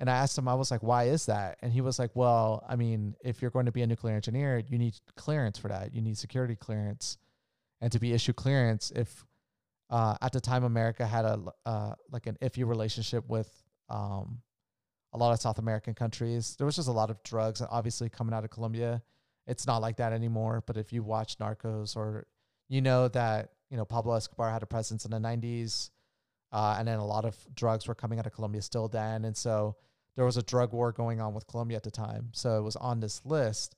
[0.00, 1.58] And I asked him, I was like, why is that?
[1.60, 4.62] And he was like, well, I mean, if you're going to be a nuclear engineer,
[4.68, 5.94] you need clearance for that.
[5.94, 7.18] You need security clearance.
[7.80, 9.24] And to be issued clearance, if
[9.90, 13.50] uh, at the time America had a uh, like an iffy relationship with
[13.88, 14.40] um,
[15.12, 16.54] a lot of South American countries.
[16.56, 19.02] There was just a lot of drugs, obviously coming out of Colombia.
[19.46, 20.62] It's not like that anymore.
[20.66, 22.26] But if you watch Narcos, or
[22.68, 25.90] you know that you know Pablo Escobar had a presence in the '90s,
[26.52, 29.36] uh, and then a lot of drugs were coming out of Colombia still then, and
[29.36, 29.76] so
[30.18, 32.30] there was a drug war going on with Colombia at the time.
[32.32, 33.76] So it was on this list.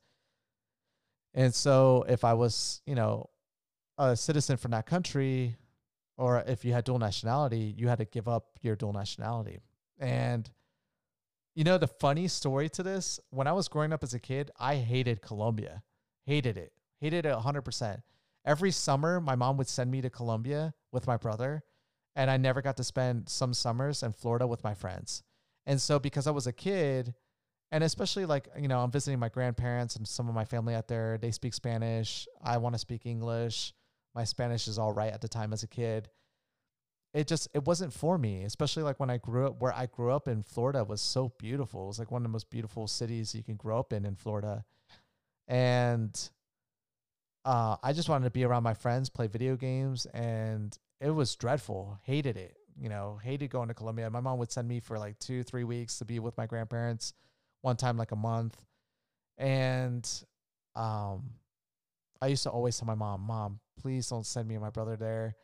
[1.35, 3.29] And so if I was, you know,
[3.99, 5.57] a citizen from that country,
[6.17, 9.59] or if you had dual nationality, you had to give up your dual nationality.
[9.99, 10.51] And
[11.55, 14.51] you know, the funny story to this, when I was growing up as a kid,
[14.59, 15.83] I hated Colombia.
[16.25, 16.73] Hated it.
[17.01, 18.03] Hated it 100%.
[18.45, 21.63] Every summer, my mom would send me to Colombia with my brother,
[22.17, 25.23] and I never got to spend some summers in Florida with my friends.
[25.67, 27.15] And so, because I was a kid,
[27.71, 30.89] and especially like, you know, I'm visiting my grandparents and some of my family out
[30.89, 32.27] there, they speak Spanish.
[32.43, 33.75] I want to speak English.
[34.15, 36.09] My Spanish is all right at the time as a kid
[37.13, 40.13] it just it wasn't for me especially like when i grew up where i grew
[40.13, 43.35] up in florida was so beautiful it was like one of the most beautiful cities
[43.35, 44.65] you can grow up in in florida
[45.49, 46.31] and
[47.45, 51.35] uh, i just wanted to be around my friends play video games and it was
[51.37, 54.99] dreadful hated it you know hated going to colombia my mom would send me for
[54.99, 57.15] like two three weeks to be with my grandparents
[57.63, 58.57] one time like a month
[59.39, 60.25] and
[60.77, 61.31] um
[62.21, 64.97] i used to always tell my mom mom please don't send me and my brother
[64.97, 65.35] there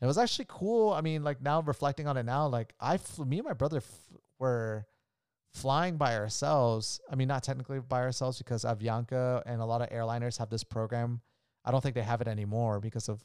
[0.00, 0.92] it was actually cool.
[0.92, 3.78] I mean, like now reflecting on it now, like I, flew, me and my brother
[3.78, 4.86] f- were
[5.54, 7.00] flying by ourselves.
[7.10, 10.64] I mean, not technically by ourselves because Avianca and a lot of airliners have this
[10.64, 11.22] program.
[11.66, 13.22] I don't think they have it anymore because of,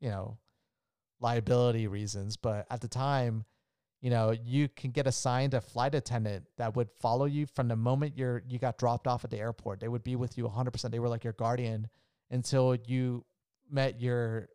[0.00, 0.38] you know,
[1.20, 2.36] liability reasons.
[2.36, 3.44] But at the time,
[4.00, 7.76] you know, you can get assigned a flight attendant that would follow you from the
[7.76, 9.80] moment you're you got dropped off at the airport.
[9.80, 10.90] They would be with you 100%.
[10.90, 11.88] They were like your guardian
[12.30, 13.24] until you
[13.70, 14.48] met your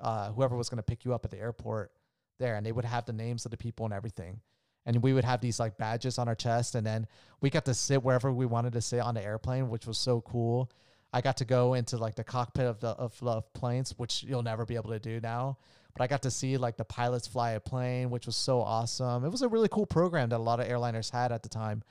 [0.00, 1.92] uh, whoever was going to pick you up at the airport
[2.38, 4.40] there, and they would have the names of the people and everything.
[4.86, 7.06] And we would have these like badges on our chest, and then
[7.40, 10.20] we got to sit wherever we wanted to sit on the airplane, which was so
[10.22, 10.70] cool.
[11.12, 14.42] I got to go into like the cockpit of the of, of planes, which you'll
[14.42, 15.58] never be able to do now.
[15.94, 19.24] But I got to see like the pilots fly a plane, which was so awesome.
[19.24, 21.82] It was a really cool program that a lot of airliners had at the time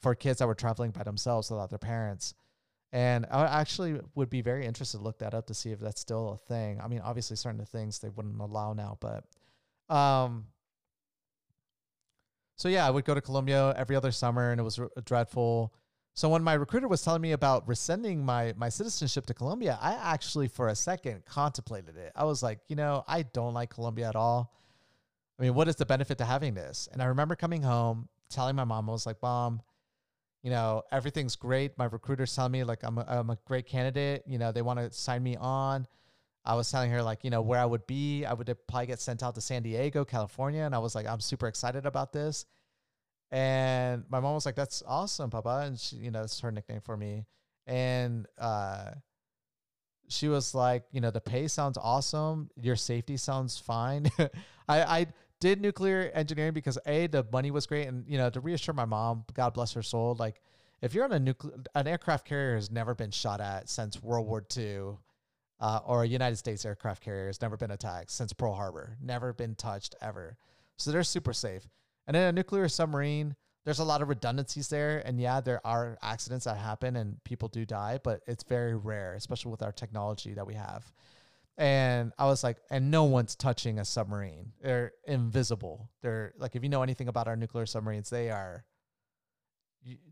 [0.00, 2.34] for kids that were traveling by themselves without their parents.
[2.92, 6.00] And I actually would be very interested to look that up to see if that's
[6.00, 6.80] still a thing.
[6.80, 9.24] I mean, obviously, certain things they wouldn't allow now, but
[9.94, 10.46] um,
[12.56, 15.74] so yeah, I would go to Colombia every other summer, and it was dreadful.
[16.18, 19.92] So when my recruiter was telling me about rescinding my my citizenship to Colombia, I
[19.92, 22.10] actually for a second contemplated it.
[22.16, 24.52] I was like, you know, I don't like Colombia at all.
[25.38, 26.88] I mean, what is the benefit to having this?
[26.90, 29.62] And I remember coming home, telling my mom, I was like, Mom,
[30.42, 31.78] you know, everything's great.
[31.78, 34.24] My recruiters telling me like I'm a, I'm a great candidate.
[34.26, 35.86] You know, they want to sign me on.
[36.44, 38.24] I was telling her like, you know, where I would be.
[38.24, 41.06] I would uh, probably get sent out to San Diego, California, and I was like,
[41.06, 42.44] I'm super excited about this.
[43.30, 46.80] And my mom was like, "That's awesome, Papa," and she, you know, that's her nickname
[46.80, 47.26] for me.
[47.66, 48.92] And uh,
[50.08, 52.50] she was like, you know, the pay sounds awesome.
[52.56, 54.10] Your safety sounds fine.
[54.68, 55.06] I, I
[55.40, 58.84] did nuclear engineering because a the money was great, and you know to reassure my
[58.84, 60.40] mom, God bless her soul, like
[60.80, 64.26] if you're on a nuclear an aircraft carrier has never been shot at since World
[64.26, 64.96] War II,
[65.60, 69.32] uh, or a United States aircraft carrier has never been attacked since Pearl Harbor, never
[69.32, 70.36] been touched ever.
[70.76, 71.68] So they're super safe.
[72.08, 75.02] And in a nuclear submarine, there's a lot of redundancies there.
[75.04, 79.12] And yeah, there are accidents that happen and people do die, but it's very rare,
[79.12, 80.90] especially with our technology that we have.
[81.58, 84.52] And I was like, and no one's touching a submarine.
[84.62, 85.90] They're invisible.
[86.00, 88.64] They're like, if you know anything about our nuclear submarines, they are,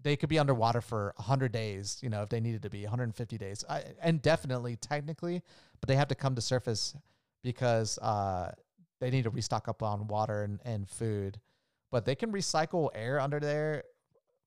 [0.03, 3.39] they could be underwater for 100 days, you know, if they needed to be 150
[3.39, 3.65] days.
[3.71, 5.41] I, and definitely, technically,
[5.81, 6.95] but they have to come to surface
[7.43, 8.53] because uh,
[9.01, 11.41] they need to restock up on water and, and food.
[11.91, 13.85] But they can recycle air under there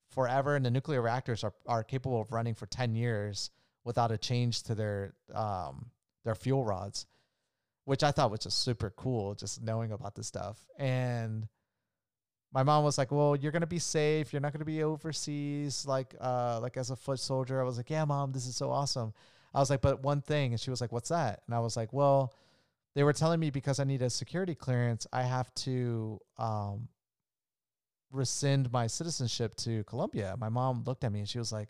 [0.09, 0.55] forever.
[0.55, 3.51] And the nuclear reactors are, are capable of running for 10 years
[3.83, 5.91] without a change to their, um,
[6.25, 7.05] their fuel rods,
[7.85, 10.57] which I thought was just super cool, just knowing about this stuff.
[10.77, 11.47] And
[12.51, 14.33] my mom was like, "Well, you're gonna be safe.
[14.33, 17.89] You're not gonna be overseas, like, uh, like as a foot soldier." I was like,
[17.89, 19.13] "Yeah, mom, this is so awesome."
[19.53, 21.77] I was like, "But one thing," and she was like, "What's that?" And I was
[21.77, 22.33] like, "Well,
[22.95, 26.89] they were telling me because I need a security clearance, I have to um,
[28.11, 31.69] rescind my citizenship to Colombia." My mom looked at me and she was like,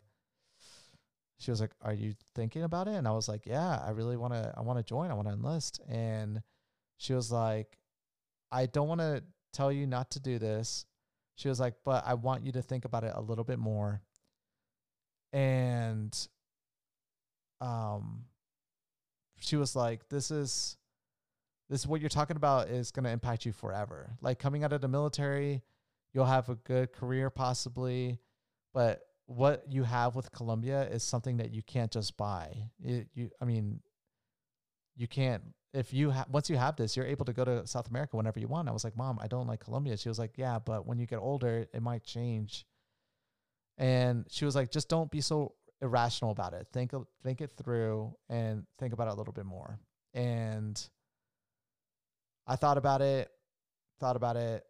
[1.39, 4.17] she was like, "Are you thinking about it?" And I was like, "Yeah, I really
[4.17, 4.54] want to.
[4.58, 5.10] I want to join.
[5.10, 6.41] I want to enlist." And
[6.97, 7.80] she was like,
[8.52, 9.23] "I don't want to
[9.54, 10.86] tell you not to do this."
[11.36, 14.02] She was like, "But I want you to think about it a little bit more."
[15.32, 16.13] And
[17.62, 18.25] um
[19.39, 20.78] she was like, "This is
[21.69, 24.17] this is what you're talking about is going to impact you forever.
[24.21, 25.63] Like coming out of the military,
[26.13, 28.19] you'll have a good career possibly,
[28.74, 32.52] but what you have with Colombia is something that you can't just buy.
[32.84, 33.80] It, you, I mean,
[34.95, 35.43] you can't.
[35.72, 38.39] If you have once you have this, you're able to go to South America whenever
[38.39, 38.67] you want.
[38.67, 39.98] I was like, Mom, I don't like Colombia.
[39.98, 42.65] She was like, Yeah, but when you get older, it might change.
[43.78, 46.67] And she was like, Just don't be so irrational about it.
[46.74, 46.91] Think
[47.24, 49.80] think it through and think about it a little bit more.
[50.15, 50.82] And
[52.48, 53.30] I thought about it,
[54.00, 54.65] thought about it.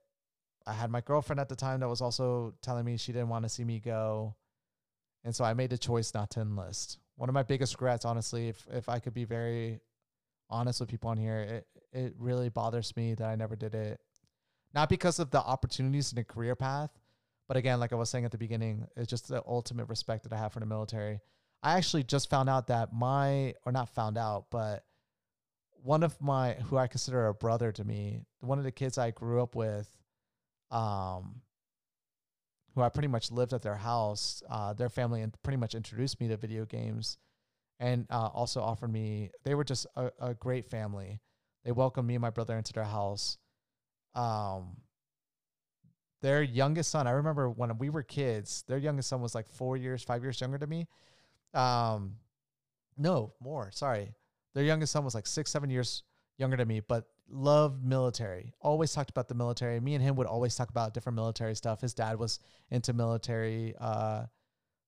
[0.66, 3.44] I had my girlfriend at the time that was also telling me she didn't want
[3.44, 4.36] to see me go.
[5.24, 7.00] And so I made the choice not to enlist.
[7.16, 9.82] One of my biggest regrets, honestly, if if I could be very
[10.50, 14.00] honest with people on here, it it really bothers me that I never did it.
[14.74, 16.92] Not because of the opportunities in the career path,
[17.48, 20.34] but again, like I was saying at the beginning, it's just the ultimate respect that
[20.34, 21.20] I have for the military.
[21.64, 24.86] I actually just found out that my or not found out, but
[25.82, 29.12] one of my who I consider a brother to me, one of the kids I
[29.12, 29.90] grew up with,
[30.72, 31.42] um,
[32.76, 34.44] who I pretty much lived at their house.
[34.50, 37.18] Uh, their family and pretty much introduced me to video games,
[37.80, 39.32] and uh, also offered me.
[39.44, 41.20] They were just a, a, great family.
[41.66, 43.38] They welcomed me and my brother into their house.
[44.16, 44.78] Um,
[46.22, 48.64] their youngest son, I remember when we were kids.
[48.68, 50.88] Their youngest son was like four years, five years younger than me.
[51.54, 52.16] Um,
[52.98, 53.72] no more.
[53.72, 54.14] Sorry,
[54.54, 56.04] their youngest son was like six, seven years
[56.38, 58.54] younger than me, but loved military.
[58.60, 59.80] Always talked about the military.
[59.80, 61.82] Me and him would always talk about different military stuff.
[61.82, 62.40] His dad was
[62.72, 64.26] into military uh,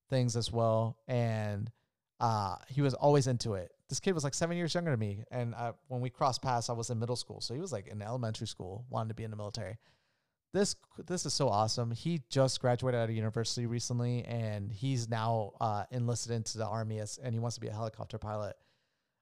[0.10, 1.71] things as well, and
[2.19, 3.71] uh, he was always into it.
[3.89, 6.69] This kid was like seven years younger than me, and I, when we crossed paths,
[6.69, 9.23] I was in middle school, so he was like in elementary school, wanted to be
[9.23, 9.77] in the military.
[10.54, 10.75] This
[11.08, 11.91] this is so awesome.
[11.91, 16.99] He just graduated out of university recently, and he's now uh, enlisted into the army
[16.99, 18.56] as, and he wants to be a helicopter pilot.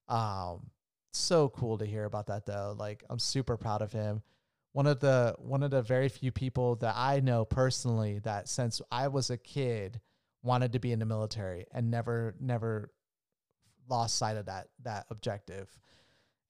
[0.07, 0.71] Um,
[1.11, 2.75] so cool to hear about that though.
[2.77, 4.21] Like I'm super proud of him.
[4.73, 8.81] One of the one of the very few people that I know personally that since
[8.91, 9.99] I was a kid
[10.43, 12.91] wanted to be in the military and never never
[13.89, 15.69] lost sight of that that objective.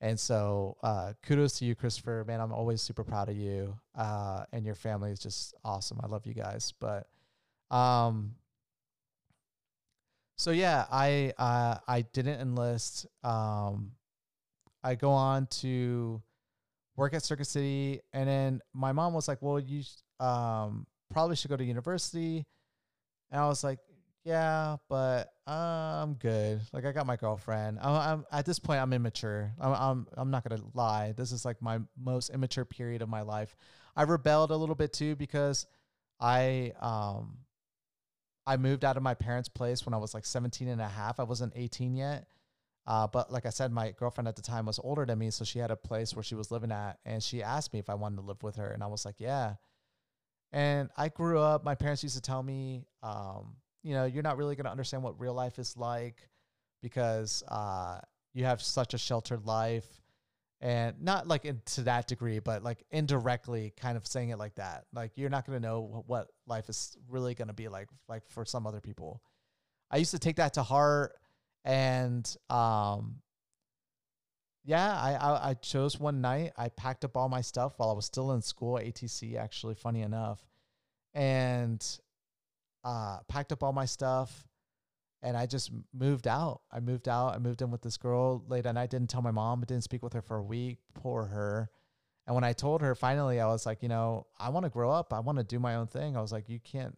[0.01, 2.23] And so uh, kudos to you, Christopher.
[2.25, 3.77] Man, I'm always super proud of you.
[3.95, 5.99] Uh, and your family is just awesome.
[6.01, 6.73] I love you guys.
[6.79, 7.07] But
[7.69, 8.35] um,
[10.37, 13.07] so yeah, I uh, I didn't enlist.
[13.23, 13.91] Um,
[14.83, 16.21] I go on to
[16.95, 19.83] work at Circuit City, and then my mom was like, "Well, you
[20.19, 22.45] um, probably should go to university,"
[23.31, 23.79] and I was like,
[24.23, 26.61] "Yeah, but I'm good.
[26.73, 27.79] Like, I got my girlfriend.
[27.81, 29.51] I'm, I'm at this point, I'm immature.
[29.59, 31.13] I'm, I'm I'm not gonna lie.
[31.13, 33.55] This is like my most immature period of my life.
[33.95, 35.65] I rebelled a little bit too because
[36.19, 37.39] I um
[38.45, 41.19] I moved out of my parents' place when I was like 17 and a half.
[41.19, 42.27] I wasn't 18 yet.
[42.89, 45.29] Uh, but like I said, my girlfriend at the time was older than me.
[45.29, 46.97] So she had a place where she was living at.
[47.05, 48.71] And she asked me if I wanted to live with her.
[48.71, 49.53] And I was like, yeah.
[50.51, 54.37] And I grew up, my parents used to tell me, um, you know, you're not
[54.37, 56.27] really going to understand what real life is like
[56.81, 57.99] because uh,
[58.33, 59.85] you have such a sheltered life
[60.59, 64.55] and not like in, to that degree, but like indirectly kind of saying it like
[64.55, 64.85] that.
[64.93, 68.23] Like you're not going to know what life is really going to be like, like
[68.29, 69.21] for some other people.
[69.91, 71.13] I used to take that to heart
[71.63, 73.21] and, um,
[74.65, 76.51] yeah, I, I I chose one night.
[76.57, 79.35] I packed up all my stuff while I was still in school, ATC.
[79.35, 80.45] Actually, funny enough,
[81.13, 81.83] and
[82.83, 84.47] uh, packed up all my stuff,
[85.23, 86.61] and I just moved out.
[86.71, 87.33] I moved out.
[87.33, 88.89] I moved in with this girl late at night.
[88.89, 89.61] Didn't tell my mom.
[89.61, 90.77] I Didn't speak with her for a week.
[90.93, 91.69] Poor her.
[92.27, 94.91] And when I told her finally, I was like, you know, I want to grow
[94.91, 95.13] up.
[95.13, 96.15] I want to do my own thing.
[96.15, 96.95] I was like, you can't,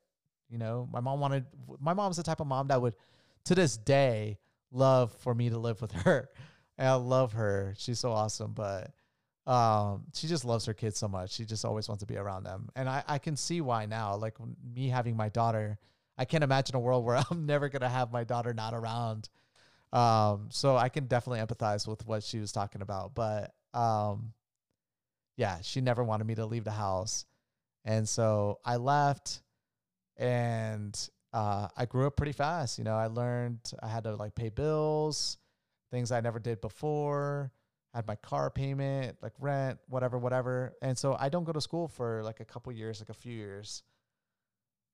[0.49, 1.45] you know, my mom wanted.
[1.79, 2.95] My mom's the type of mom that would,
[3.45, 4.39] to this day,
[4.71, 6.29] love for me to live with her.
[6.77, 7.73] And I love her.
[7.77, 8.91] She's so awesome, but
[9.45, 11.31] um, she just loves her kids so much.
[11.31, 12.69] She just always wants to be around them.
[12.75, 14.15] And I, I can see why now.
[14.15, 14.35] Like
[14.73, 15.77] me having my daughter,
[16.17, 19.29] I can't imagine a world where I'm never gonna have my daughter not around.
[19.93, 23.13] Um, so I can definitely empathize with what she was talking about.
[23.13, 24.33] But um,
[25.37, 27.25] yeah, she never wanted me to leave the house.
[27.83, 29.41] And so I left
[30.17, 30.97] and
[31.33, 32.77] uh, I grew up pretty fast.
[32.77, 35.37] You know, I learned I had to like pay bills,
[35.89, 37.51] things I never did before.
[37.93, 40.73] had my car payment, like rent, whatever, whatever.
[40.81, 43.33] And so I don't go to school for like a couple years, like a few
[43.33, 43.83] years.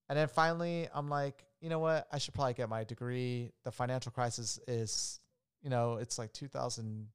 [0.09, 2.07] And then finally, I'm like, you know what?
[2.11, 3.51] I should probably get my degree.
[3.65, 5.19] The financial crisis is,
[5.61, 7.07] you know, it's like 2000.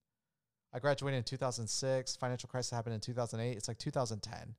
[0.74, 2.16] I graduated in 2006.
[2.16, 3.56] Financial crisis happened in 2008.
[3.56, 4.54] It's like 2010.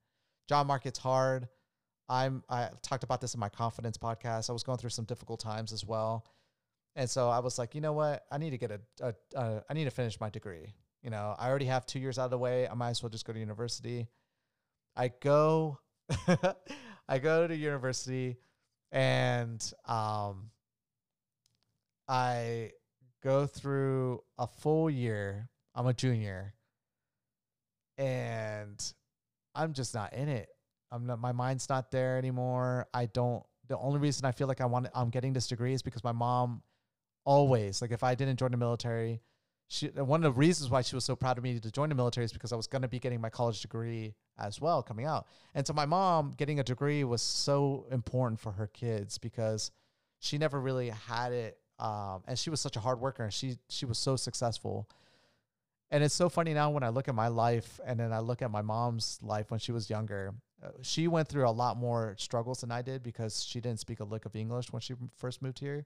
[0.47, 1.47] Job market's hard.
[2.09, 4.49] I'm I talked about this in my confidence podcast.
[4.49, 6.25] I was going through some difficult times as well.
[6.95, 8.25] And so I was like, you know what?
[8.31, 10.73] I need to get a, a, a I need to finish my degree.
[11.01, 12.67] You know, I already have 2 years out of the way.
[12.67, 14.07] I might as well just go to university.
[14.95, 15.79] I go
[17.07, 18.37] I go to university
[18.91, 20.51] and um
[22.07, 22.71] I
[23.23, 25.49] go through a full year.
[25.73, 26.53] I'm a junior
[27.97, 28.93] and
[29.55, 30.49] I'm just not in it.
[30.93, 32.87] I'm not, my mind's not there anymore.
[32.93, 35.81] I don't, the only reason I feel like I want, I'm getting this degree is
[35.81, 36.61] because my mom
[37.25, 39.19] always, like if I didn't join the military,
[39.69, 41.95] she, one of the reasons why she was so proud of me to join the
[41.95, 45.05] military is because I was going to be getting my college degree as well coming
[45.05, 45.25] out.
[45.55, 49.71] And so my mom getting a degree was so important for her kids because
[50.19, 51.57] she never really had it.
[51.79, 54.87] Um, and she was such a hard worker and she, she was so successful.
[55.89, 58.43] And it's so funny now when I look at my life and then I look
[58.43, 60.33] at my mom's life when she was younger
[60.81, 64.03] she went through a lot more struggles than I did because she didn't speak a
[64.03, 65.85] lick of English when she first moved here.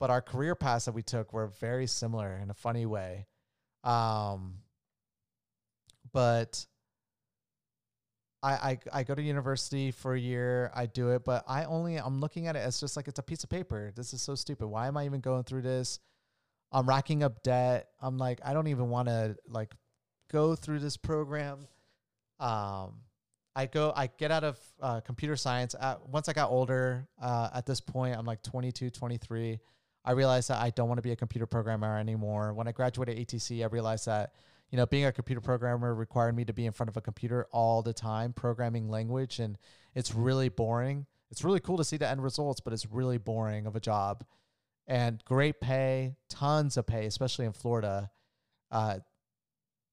[0.00, 3.26] But our career paths that we took were very similar in a funny way.
[3.84, 4.58] Um,
[6.12, 6.66] but
[8.42, 10.70] I, I I go to university for a year.
[10.74, 13.22] I do it, but I only I'm looking at it as just like it's a
[13.22, 13.92] piece of paper.
[13.94, 14.66] This is so stupid.
[14.66, 16.00] Why am I even going through this?
[16.72, 17.88] I'm racking up debt.
[18.00, 19.72] I'm like I don't even want to like
[20.30, 21.66] go through this program.
[22.40, 23.00] Um,
[23.56, 25.74] I go, I get out of uh, computer science.
[25.80, 29.60] At, once I got older, uh, at this point, I'm like 22, 23.
[30.04, 32.52] I realized that I don't want to be a computer programmer anymore.
[32.52, 34.34] When I graduated ATC, I realized that,
[34.70, 37.46] you know, being a computer programmer required me to be in front of a computer
[37.52, 39.56] all the time, programming language, and
[39.94, 41.06] it's really boring.
[41.30, 44.24] It's really cool to see the end results, but it's really boring of a job.
[44.86, 48.10] And great pay, tons of pay, especially in Florida.
[48.70, 48.98] Uh,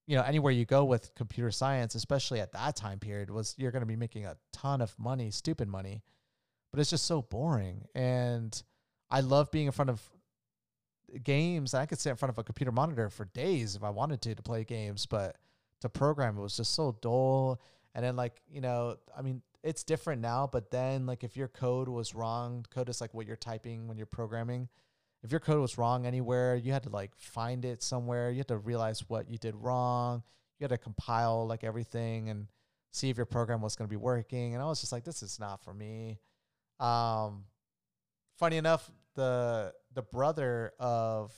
[0.07, 3.71] you know anywhere you go with computer science especially at that time period was you're
[3.71, 6.01] going to be making a ton of money stupid money
[6.71, 7.85] but it's just so boring.
[7.93, 8.61] And
[9.09, 10.01] i love being in front of
[11.23, 11.73] games.
[11.73, 14.35] I could sit in front of a computer monitor for days if i wanted to
[14.35, 15.35] to play games but
[15.81, 17.61] to program it was just so dull.
[17.93, 21.49] And then like you know i mean it's different now but then like if your
[21.49, 24.69] code was wrong code is like what you're typing when you're programming
[25.23, 28.31] if your code was wrong anywhere, you had to like find it somewhere.
[28.31, 30.23] You had to realize what you did wrong.
[30.59, 32.47] You had to compile like everything and
[32.91, 34.53] see if your program was going to be working.
[34.53, 36.19] And I was just like, this is not for me.
[36.79, 37.45] Um,
[38.37, 41.31] funny enough, the the brother of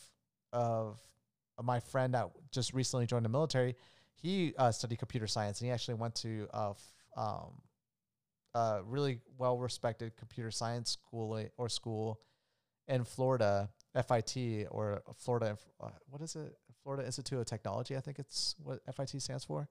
[0.53, 1.01] of
[1.61, 3.75] my friend that just recently joined the military,
[4.15, 9.57] he uh, studied computer science and he actually went to a f- um, really well
[9.57, 12.21] respected computer science school or school
[12.87, 16.57] in Florida, FIT or Florida, uh, what is it?
[16.83, 19.69] Florida Institute of Technology, I think it's what FIT stands for.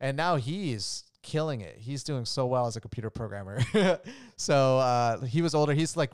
[0.00, 1.76] And now he's killing it.
[1.78, 3.60] He's doing so well as a computer programmer.
[4.36, 5.72] so uh, he was older.
[5.72, 6.12] He's like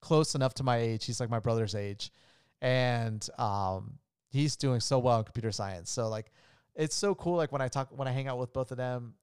[0.00, 1.04] close enough to my age.
[1.04, 2.10] He's like my brother's age,
[2.62, 3.98] and um,
[4.30, 5.90] he's doing so well in computer science.
[5.90, 6.32] So like,
[6.74, 7.36] it's so cool.
[7.36, 9.14] Like when I talk, when I hang out with both of them,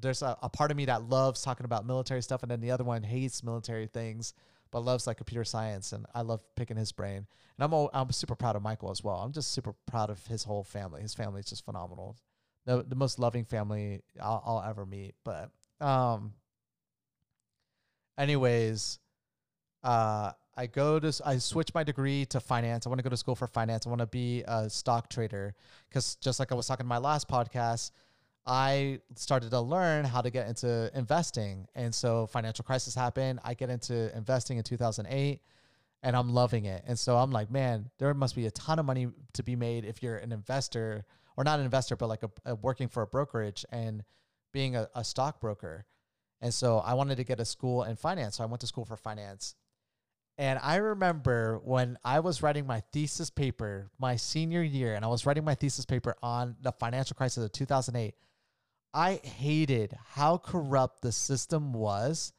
[0.00, 2.72] there's a, a part of me that loves talking about military stuff, and then the
[2.72, 4.34] other one hates military things
[4.70, 7.16] but loves like computer science, and I love picking his brain.
[7.16, 9.16] And I'm all, I'm super proud of Michael as well.
[9.16, 11.02] I'm just super proud of his whole family.
[11.02, 12.16] His family is just phenomenal.
[12.66, 15.14] The the most loving family I'll, I'll ever meet.
[15.24, 15.50] But
[15.80, 16.34] um,
[18.18, 18.98] anyways,
[19.82, 22.84] uh, I go to I switch my degree to finance.
[22.84, 23.86] I want to go to school for finance.
[23.86, 25.54] I want to be a stock trader
[25.88, 27.92] because just like I was talking in my last podcast,
[28.48, 31.68] I started to learn how to get into investing.
[31.74, 33.40] And so financial crisis happened.
[33.44, 35.42] I get into investing in 2008
[36.02, 36.82] and I'm loving it.
[36.86, 39.84] And so I'm like, man, there must be a ton of money to be made
[39.84, 41.04] if you're an investor
[41.36, 44.02] or not an investor, but like a, a working for a brokerage and
[44.54, 45.84] being a, a stockbroker.
[46.40, 48.38] And so I wanted to get a school in finance.
[48.38, 49.56] So I went to school for finance.
[50.38, 55.08] And I remember when I was writing my thesis paper my senior year, and I
[55.08, 58.14] was writing my thesis paper on the financial crisis of 2008.
[58.92, 62.32] I hated how corrupt the system was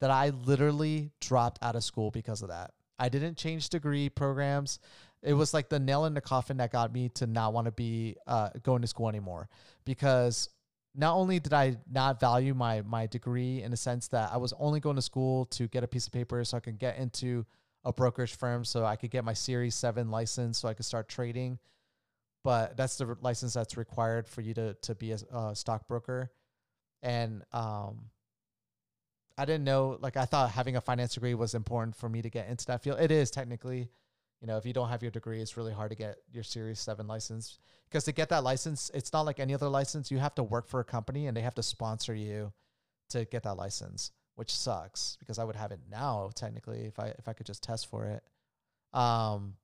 [0.00, 2.72] that I literally dropped out of school because of that.
[2.98, 4.78] I didn't change degree programs.
[5.22, 7.72] It was like the nail in the coffin that got me to not want to
[7.72, 9.48] be uh, going to school anymore
[9.84, 10.48] because
[10.94, 14.52] not only did I not value my my degree in the sense that I was
[14.58, 17.46] only going to school to get a piece of paper so I could get into
[17.84, 21.08] a brokerage firm so I could get my Series 7 license so I could start
[21.08, 21.58] trading
[22.42, 26.30] but that's the license that's required for you to to be a, a stockbroker.
[27.02, 28.10] And um,
[29.38, 32.28] I didn't know, like I thought having a finance degree was important for me to
[32.28, 33.00] get into that field.
[33.00, 33.88] It is technically,
[34.40, 36.78] you know, if you don't have your degree, it's really hard to get your Series
[36.78, 40.10] Seven license because to get that license, it's not like any other license.
[40.10, 42.52] You have to work for a company and they have to sponsor you
[43.10, 47.08] to get that license, which sucks because I would have it now technically if I
[47.18, 48.22] if I could just test for it.
[48.92, 49.54] Um,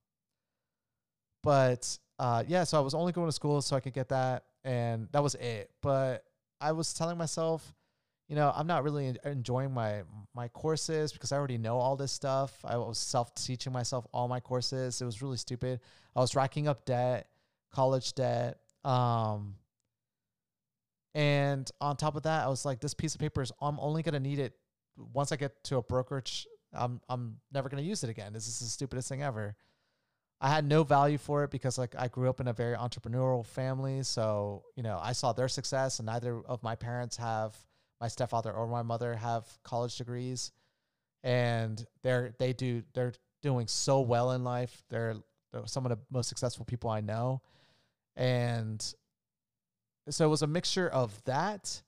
[1.43, 4.45] but uh, yeah, so I was only going to school so I could get that,
[4.65, 5.71] and that was it.
[5.83, 6.25] But
[6.61, 7.75] I was telling myself,
[8.29, 10.03] you know, I'm not really enjoying my
[10.35, 12.53] my courses because I already know all this stuff.
[12.65, 15.01] I was self teaching myself all my courses.
[15.01, 15.81] It was really stupid.
[16.15, 17.29] I was racking up debt,
[17.73, 18.59] college debt.
[18.85, 19.57] Um,
[21.15, 24.03] and on top of that, I was like, this piece of paper is I'm only
[24.03, 24.55] gonna need it
[25.13, 26.47] once I get to a brokerage.
[26.73, 28.33] I'm I'm never gonna use it again.
[28.33, 29.55] This is the stupidest thing ever.
[30.41, 33.45] I had no value for it because like I grew up in a very entrepreneurial
[33.45, 34.03] family.
[34.03, 37.57] So, you know, I saw their success and neither of my parents have
[38.01, 40.53] my stepfather or my mother have college degrees.
[41.23, 44.83] And they're they do they're doing so well in life.
[44.91, 45.17] They're,
[45.53, 47.41] they're some of the most successful people I know.
[48.15, 48.85] And
[50.09, 51.83] so it was a mixture of that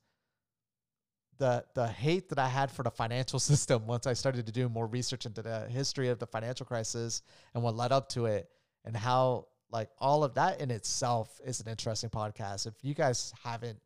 [1.39, 4.69] the the hate that I had for the financial system once I started to do
[4.69, 7.23] more research into the history of the financial crisis
[7.55, 8.49] and what led up to it
[8.85, 12.67] and how like all of that in itself is an interesting podcast.
[12.67, 13.79] If you guys haven't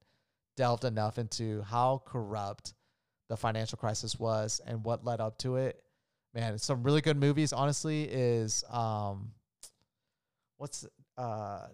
[0.56, 2.74] delved enough into how corrupt
[3.28, 5.82] the financial crisis was and what led up to it,
[6.34, 9.32] man, some really good movies honestly is um
[10.56, 10.86] what's
[11.18, 11.66] uh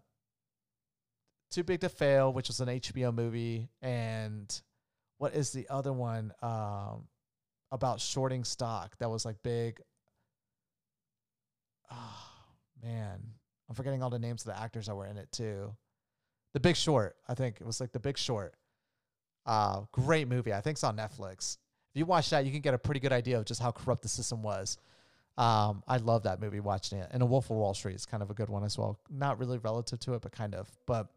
[1.51, 4.61] Too Big to Fail, which was an HBO movie and
[5.19, 7.07] what is the other one um,
[7.71, 9.81] about shorting stock that was like big?
[11.91, 12.27] Oh
[12.83, 13.21] man,
[13.69, 15.75] I'm forgetting all the names of the actors that were in it too.
[16.55, 18.55] The Big Short, I think it was like The Big Short.
[19.45, 20.53] Uh, great movie.
[20.53, 21.59] I think it's on Netflix.
[21.91, 24.03] If you watch that, you can get a pretty good idea of just how corrupt
[24.03, 24.79] the system was.
[25.37, 27.09] Um, I love that movie watching it.
[27.13, 28.99] And A Wolf of Wall Street is kind of a good one as well.
[29.09, 30.69] Not really relative to it, but kind of.
[30.87, 31.09] But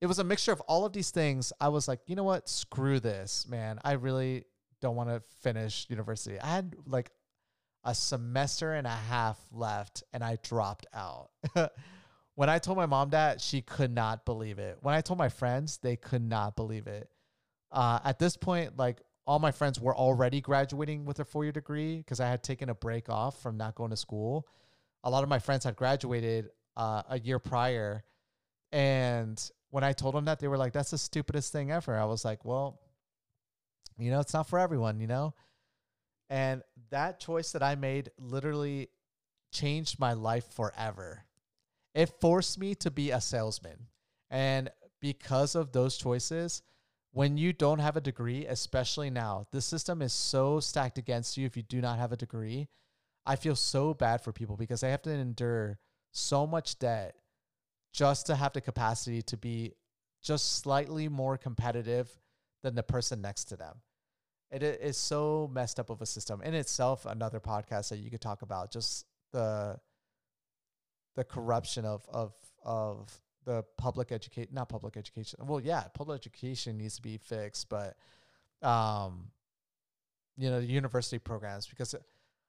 [0.00, 1.52] it was a mixture of all of these things.
[1.60, 2.48] I was like, you know what?
[2.48, 3.78] Screw this, man.
[3.84, 4.44] I really
[4.80, 6.38] don't want to finish university.
[6.38, 7.10] I had like
[7.84, 11.30] a semester and a half left and I dropped out.
[12.34, 14.78] when I told my mom that, she could not believe it.
[14.82, 17.08] When I told my friends, they could not believe it.
[17.72, 21.52] Uh, at this point, like all my friends were already graduating with a four year
[21.52, 24.46] degree because I had taken a break off from not going to school.
[25.04, 28.04] A lot of my friends had graduated uh, a year prior.
[28.72, 31.96] And when I told them that, they were like, that's the stupidest thing ever.
[31.96, 32.80] I was like, well,
[33.98, 35.34] you know, it's not for everyone, you know?
[36.28, 38.88] And that choice that I made literally
[39.52, 41.24] changed my life forever.
[41.94, 43.86] It forced me to be a salesman.
[44.30, 46.62] And because of those choices,
[47.12, 51.46] when you don't have a degree, especially now, the system is so stacked against you
[51.46, 52.68] if you do not have a degree.
[53.24, 55.78] I feel so bad for people because they have to endure
[56.12, 57.14] so much debt
[57.96, 59.72] just to have the capacity to be
[60.22, 62.10] just slightly more competitive
[62.62, 63.76] than the person next to them.
[64.50, 67.06] It is so messed up of a system in itself.
[67.06, 69.80] Another podcast that you could talk about just the
[71.16, 75.40] the corruption of of of the public education, not public education.
[75.46, 77.96] Well, yeah, public education needs to be fixed, but
[78.62, 79.30] um,
[80.36, 81.94] you know, the university programs because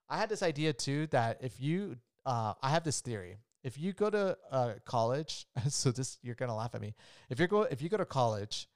[0.10, 1.96] I had this idea too that if you,
[2.26, 3.38] uh, I have this theory
[3.68, 6.96] if you go to uh, college, so this you're gonna laugh at me.
[7.30, 8.68] If you're go if you go to college,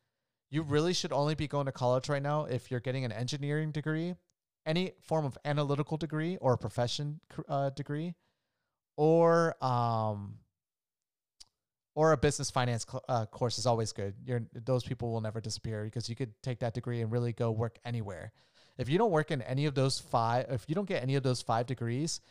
[0.50, 3.72] you really should only be going to college right now if you're getting an engineering
[3.72, 4.16] degree
[4.66, 8.14] any form of analytical degree or a profession uh, degree,
[8.98, 10.36] or um,
[11.96, 14.14] or a business finance cl- uh, course is always good.
[14.26, 17.52] You're, those people will never disappear because you could take that degree and really go
[17.52, 18.32] work anywhere.
[18.78, 21.24] If you don't work in any of those five, if you don't get any of
[21.24, 22.22] those five degrees,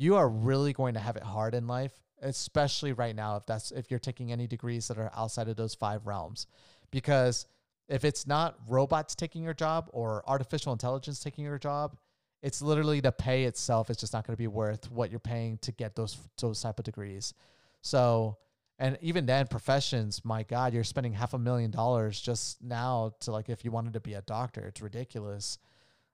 [0.00, 1.92] you are really going to have it hard in life,
[2.22, 3.36] especially right now.
[3.36, 6.46] If that's if you're taking any degrees that are outside of those five realms,
[6.90, 7.46] because
[7.86, 11.98] if it's not robots taking your job or artificial intelligence taking your job,
[12.42, 15.58] it's literally the pay itself is just not going to be worth what you're paying
[15.58, 17.34] to get those those type of degrees.
[17.82, 18.38] So
[18.78, 23.30] and even then professions my god you're spending half a million dollars just now to
[23.30, 25.58] like if you wanted to be a doctor it's ridiculous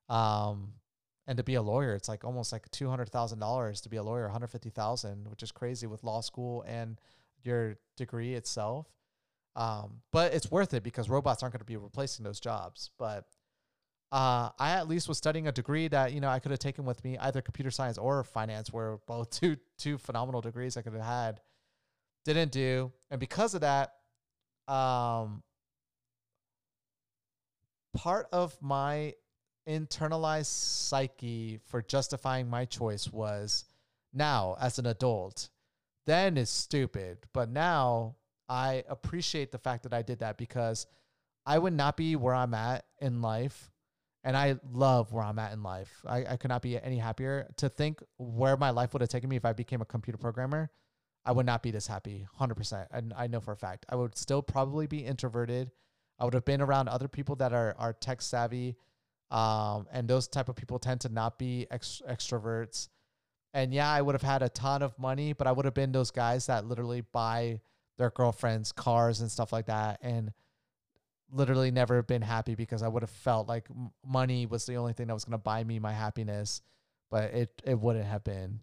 [0.09, 0.73] um
[1.27, 5.29] and to be a lawyer it's like almost like $200000 to be a lawyer 150000
[5.29, 7.01] which is crazy with law school and
[7.43, 8.87] your degree itself.
[9.55, 12.91] Um but it's worth it because robots aren't going to be replacing those jobs.
[12.99, 13.25] But
[14.13, 16.85] uh, I at least was studying a degree that you know I could have taken
[16.85, 20.93] with me, either computer science or finance, were both two two phenomenal degrees I could
[20.93, 21.41] have had.
[22.25, 22.93] Didn't do.
[23.11, 23.95] And because of that,
[24.69, 25.43] um,
[27.97, 29.15] part of my
[29.69, 33.65] internalized psyche for justifying my choice was
[34.13, 35.49] now as an adult,
[36.07, 37.19] then is stupid.
[37.33, 38.17] But now
[38.49, 40.87] I appreciate the fact that I did that because
[41.45, 43.71] I would not be where I'm at in life.
[44.25, 46.03] And I love where I'm at in life.
[46.05, 47.49] I, I could not be any happier.
[47.59, 50.69] To think where my life would have taken me if I became a computer programmer
[51.27, 52.87] I would not be this happy 100%.
[52.93, 53.85] And I know for a fact.
[53.89, 55.73] I would still probably be introverted.
[56.21, 58.77] I would have been around other people that are, are tech savvy.
[59.31, 62.89] Um, and those type of people tend to not be ex- extroverts.
[63.55, 65.93] And yeah, I would have had a ton of money, but I would have been
[65.93, 67.61] those guys that literally buy
[67.99, 69.99] their girlfriends cars and stuff like that.
[70.03, 70.33] And
[71.33, 73.69] literally never been happy because I would have felt like
[74.05, 76.63] money was the only thing that was going to buy me my happiness,
[77.11, 78.61] but it, it wouldn't have been.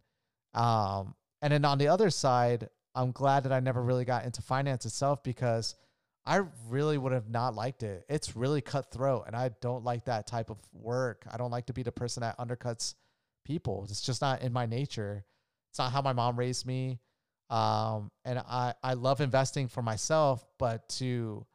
[0.54, 4.42] Um, and then on the other side, I'm glad that I never really got into
[4.42, 5.76] finance itself because
[6.26, 8.06] I really would have not liked it.
[8.08, 11.26] It's really cutthroat, and I don't like that type of work.
[11.30, 12.96] I don't like to be the person that undercuts
[13.44, 13.86] people.
[13.90, 15.26] It's just not in my nature.
[15.70, 17.00] It's not how my mom raised me.
[17.50, 21.46] Um, and I, I love investing for myself, but to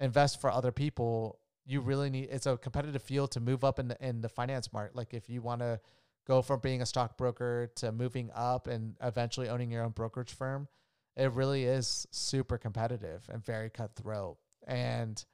[0.00, 3.88] invest for other people, you really need it's a competitive field to move up in
[3.88, 4.96] the in the finance market.
[4.96, 5.80] Like if you want to
[6.26, 10.68] go from being a stockbroker to moving up and eventually owning your own brokerage firm,
[11.16, 14.36] it really is super competitive and very cutthroat.
[14.66, 15.24] And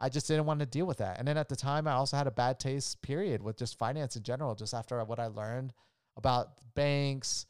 [0.00, 1.18] I just didn't want to deal with that.
[1.18, 4.16] And then at the time, I also had a bad taste period with just finance
[4.16, 5.72] in general, just after what I learned
[6.16, 7.46] about banks,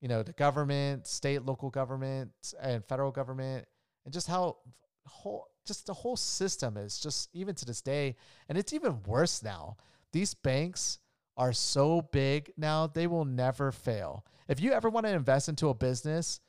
[0.00, 3.66] you know, the government, state, local government, and federal government,
[4.04, 4.56] and just how
[5.06, 8.16] whole just the whole system is just even to this day,
[8.48, 9.76] and it's even worse now.
[10.12, 10.98] These banks
[11.36, 14.24] are so big now, they will never fail.
[14.48, 16.40] If you ever want to invest into a business,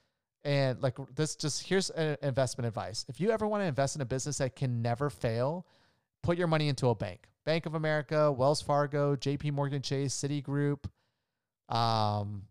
[0.44, 3.06] and like this, just here's an investment advice.
[3.08, 5.68] If you ever want to invest in a business that can never fail,
[6.24, 7.28] put your money into a bank.
[7.46, 10.86] Bank of America, Wells Fargo, JP Morgan Chase, Citigroup.
[11.70, 12.44] Um,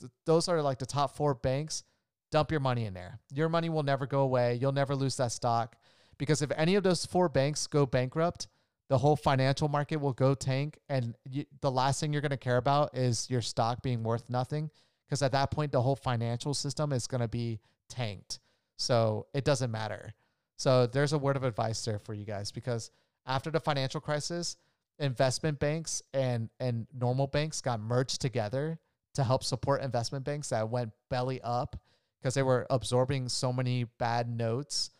[0.00, 1.84] th- those are like the top four banks.
[2.30, 3.20] Dump your money in there.
[3.32, 4.58] Your money will never go away.
[4.60, 5.76] You'll never lose that stock
[6.18, 8.48] because if any of those four banks go bankrupt,
[8.88, 12.36] the whole financial market will go tank and you, the last thing you're going to
[12.36, 14.70] care about is your stock being worth nothing
[15.06, 18.40] because at that point the whole financial system is going to be tanked.
[18.76, 20.14] So it doesn't matter.
[20.56, 22.90] So there's a word of advice there for you guys because
[23.26, 24.56] after the financial crisis
[24.98, 28.78] investment banks and and normal banks got merged together
[29.14, 31.76] to help support investment banks that went belly up
[32.18, 34.90] because they were absorbing so many bad notes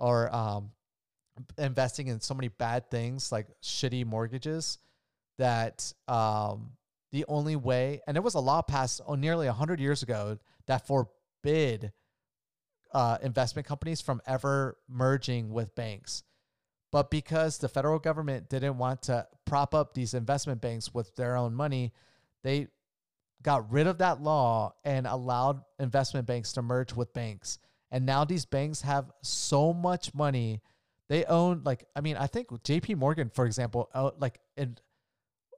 [0.00, 0.70] or um,
[1.56, 4.78] investing in so many bad things like shitty mortgages
[5.38, 6.72] that um,
[7.14, 10.36] the only way, and there was a law passed oh, nearly 100 years ago
[10.66, 11.92] that forbid
[12.92, 16.24] uh, investment companies from ever merging with banks.
[16.90, 21.36] But because the federal government didn't want to prop up these investment banks with their
[21.36, 21.92] own money,
[22.42, 22.66] they
[23.42, 27.60] got rid of that law and allowed investment banks to merge with banks.
[27.92, 30.62] And now these banks have so much money
[31.08, 32.94] they own like I mean I think J.P.
[32.94, 34.78] Morgan for example like in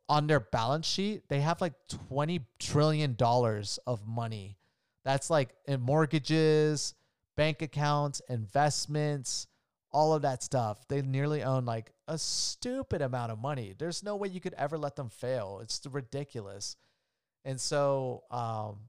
[0.09, 4.57] on their balance sheet they have like twenty trillion dollars of money.
[5.05, 6.95] That's like in mortgages,
[7.37, 9.47] bank accounts, investments,
[9.93, 10.87] all of that stuff.
[10.89, 13.75] They nearly own like a stupid amount of money.
[13.79, 15.61] There's no way you could ever let them fail.
[15.63, 16.77] It's ridiculous.
[17.45, 18.81] And so um,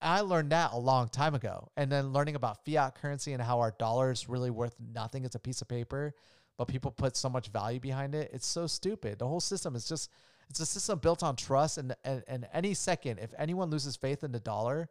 [0.00, 1.70] I learned that a long time ago.
[1.76, 5.24] And then learning about fiat currency and how our dollar is really worth nothing.
[5.24, 6.14] It's a piece of paper
[6.58, 8.30] but people put so much value behind it.
[8.32, 9.18] It's so stupid.
[9.18, 10.10] The whole system is just
[10.48, 14.24] it's a system built on trust and and, and any second if anyone loses faith
[14.24, 14.88] in the dollar,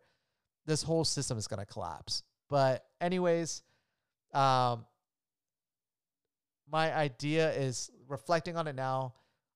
[0.66, 2.24] this whole system is going to collapse.
[2.50, 3.64] But anyways,
[4.34, 4.86] um
[6.72, 9.14] my idea is reflecting on it now.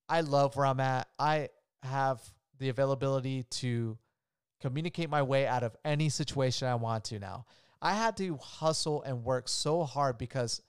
[0.08, 1.08] I love where I'm at.
[1.18, 1.50] I
[1.84, 2.22] have
[2.60, 3.98] the availability to
[4.62, 7.46] communicate my way out of any situation I want to now.
[7.82, 10.62] I had to hustle and work so hard because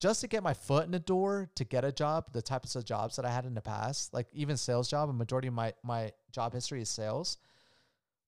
[0.00, 2.84] just to get my foot in the door to get a job, the types of
[2.84, 5.74] jobs that I had in the past, like even sales job, a majority of my
[5.82, 7.36] my job history is sales.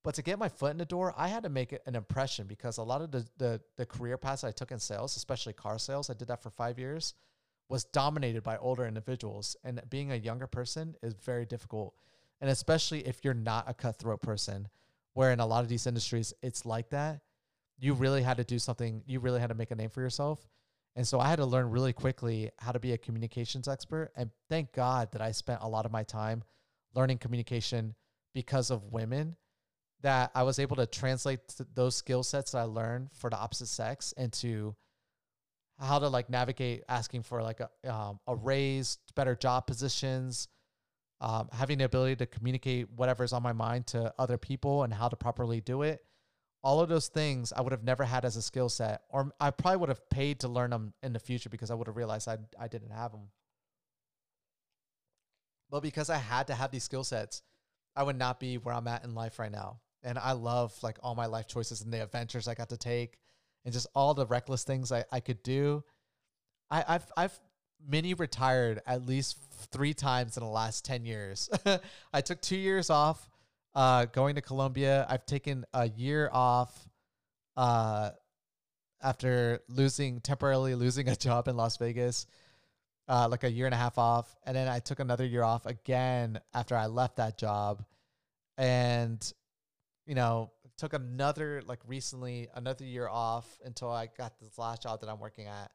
[0.04, 2.76] But to get my foot in the door, I had to make an impression because
[2.76, 6.10] a lot of the the, the career paths I took in sales, especially car sales,
[6.10, 7.14] I did that for five years,
[7.68, 9.56] was dominated by older individuals.
[9.64, 11.94] And being a younger person is very difficult.
[12.42, 14.68] And especially if you're not a cutthroat person,
[15.14, 17.20] where in a lot of these industries it's like that,
[17.78, 20.46] you really had to do something, you really had to make a name for yourself.
[20.94, 24.12] And so I had to learn really quickly how to be a communications expert.
[24.16, 26.42] And thank God that I spent a lot of my time
[26.94, 27.94] learning communication
[28.34, 29.36] because of women,
[30.02, 31.40] that I was able to translate
[31.74, 34.74] those skill sets that I learned for the opposite sex into
[35.78, 40.48] how to like navigate asking for like a, um, a raise, better job positions,
[41.20, 45.08] um, having the ability to communicate whatever's on my mind to other people and how
[45.08, 46.04] to properly do it
[46.62, 49.50] all of those things I would have never had as a skill set, or I
[49.50, 52.28] probably would have paid to learn them in the future because I would have realized
[52.28, 53.28] I I didn't have them.
[55.70, 57.42] But because I had to have these skill sets,
[57.96, 59.80] I would not be where I'm at in life right now.
[60.02, 63.18] And I love like all my life choices and the adventures I got to take,
[63.64, 65.82] and just all the reckless things I, I could do.
[66.70, 67.40] I, I've I've
[67.86, 69.38] mini retired at least
[69.72, 71.50] three times in the last 10 years.
[72.12, 73.28] I took two years off
[73.74, 75.06] uh, going to Colombia.
[75.08, 76.88] I've taken a year off
[77.56, 78.10] uh,
[79.02, 82.26] after losing temporarily losing a job in Las Vegas,
[83.08, 85.66] uh, like a year and a half off, and then I took another year off
[85.66, 87.84] again after I left that job,
[88.56, 89.32] and
[90.06, 95.00] you know took another like recently another year off until I got this last job
[95.00, 95.70] that I'm working at.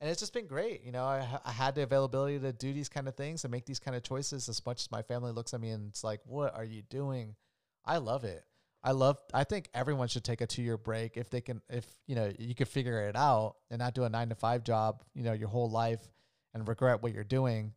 [0.00, 0.84] And it's just been great.
[0.84, 3.66] You know, I, I had the availability to do these kind of things and make
[3.66, 6.20] these kind of choices as much as my family looks at me and it's like,
[6.24, 7.34] what are you doing?
[7.84, 8.44] I love it.
[8.82, 11.84] I love, I think everyone should take a two year break if they can, if,
[12.06, 15.02] you know, you could figure it out and not do a nine to five job,
[15.14, 16.06] you know, your whole life
[16.54, 17.72] and regret what you're doing.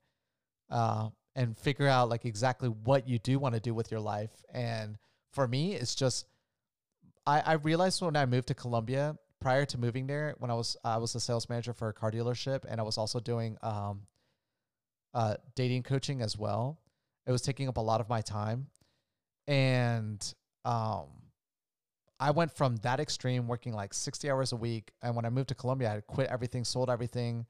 [0.69, 4.31] Uh, and figure out like exactly what you do want to do with your life.
[4.53, 4.97] And
[5.31, 6.25] for me, it's just,
[7.25, 10.77] I, I realized when I moved to Colombia prior to moving there, when I was
[10.83, 14.03] I was a sales manager for a car dealership, and I was also doing um,
[15.13, 16.79] uh, dating coaching as well.
[17.25, 18.67] It was taking up a lot of my time,
[19.47, 20.33] and
[20.63, 21.07] um,
[22.19, 25.49] I went from that extreme, working like sixty hours a week, and when I moved
[25.49, 27.45] to Colombia, I had quit everything, sold everything,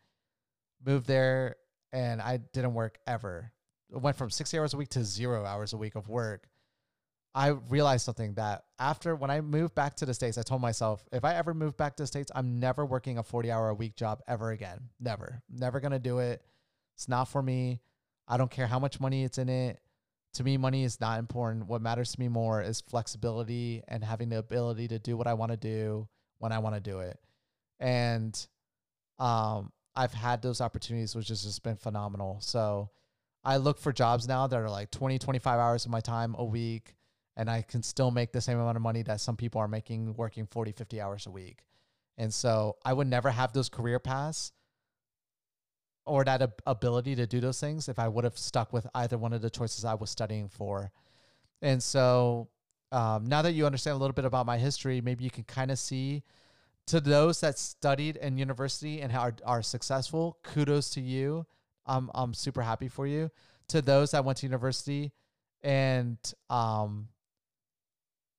[0.84, 1.58] moved there,
[1.94, 3.52] and I didn't work ever.
[3.92, 6.48] It went from sixty hours a week to zero hours a week of work
[7.34, 11.04] I realized something that after when I moved back to the States, I told myself,
[11.14, 13.74] if I ever move back to the States, I'm never working a 40 hour a
[13.74, 14.90] week job ever again.
[15.00, 15.42] Never.
[15.50, 16.42] Never to do it.
[16.96, 17.80] It's not for me.
[18.28, 19.80] I don't care how much money it's in it.
[20.36, 21.68] To me, money is not important.
[21.68, 25.34] What matters to me more is flexibility and having the ability to do what I
[25.34, 26.08] want to do
[26.40, 27.18] when I want to do it.
[27.80, 28.48] And
[29.20, 32.40] um, I've had those opportunities, which has just been phenomenal.
[32.42, 32.90] So
[33.44, 36.46] I look for jobs now that are like 20, 25 hours of my time a
[36.46, 36.96] week
[37.42, 40.14] and I can still make the same amount of money that some people are making
[40.14, 41.64] working 40, 50 hours a week.
[42.16, 44.52] And so I would never have those career paths
[46.06, 49.18] or that ab- ability to do those things if I would have stuck with either
[49.18, 50.92] one of the choices I was studying for.
[51.64, 52.50] And so
[52.92, 55.72] um, now that you understand a little bit about my history, maybe you can kind
[55.72, 56.22] of see
[56.86, 61.48] to those that studied in university and are, are successful, kudos to you.
[61.88, 63.32] I'm, I'm super happy for you.
[63.70, 65.12] To those that went to university
[65.64, 66.18] and
[66.52, 67.08] um,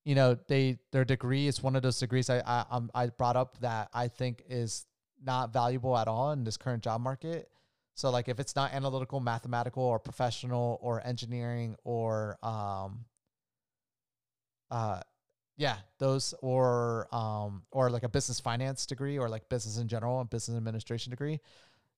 [0.04, 3.58] you know they their degree is one of those degrees I I I brought up
[3.60, 4.86] that I think is
[5.24, 7.48] not valuable at all in this current job market.
[7.94, 13.04] So like if it's not analytical, mathematical, or professional, or engineering, or um,
[14.70, 15.00] uh,
[15.56, 20.20] yeah, those or um, or like a business finance degree, or like business in general,
[20.20, 21.38] and business administration degree,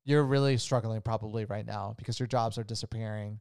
[0.05, 3.41] you're really struggling probably right now because your jobs are disappearing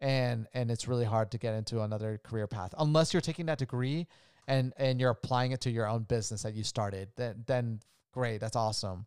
[0.00, 2.74] and and it's really hard to get into another career path.
[2.78, 4.06] Unless you're taking that degree
[4.46, 7.80] and and you're applying it to your own business that you started then then
[8.12, 9.06] great that's awesome.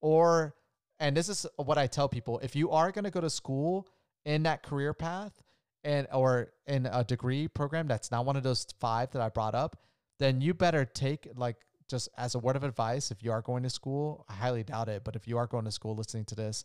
[0.00, 0.54] Or
[1.00, 3.88] and this is what I tell people if you are going to go to school
[4.24, 5.42] in that career path
[5.84, 9.54] and or in a degree program that's not one of those five that I brought
[9.54, 9.76] up
[10.18, 11.56] then you better take like
[11.88, 14.88] just as a word of advice, if you are going to school, I highly doubt
[14.88, 16.64] it, but if you are going to school listening to this,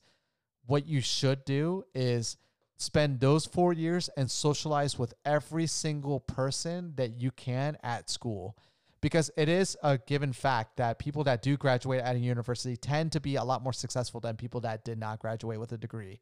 [0.66, 2.38] what you should do is
[2.82, 8.58] spend those four years and socialize with every single person that you can at school.
[9.02, 13.12] Because it is a given fact that people that do graduate at a university tend
[13.12, 16.20] to be a lot more successful than people that did not graduate with a degree.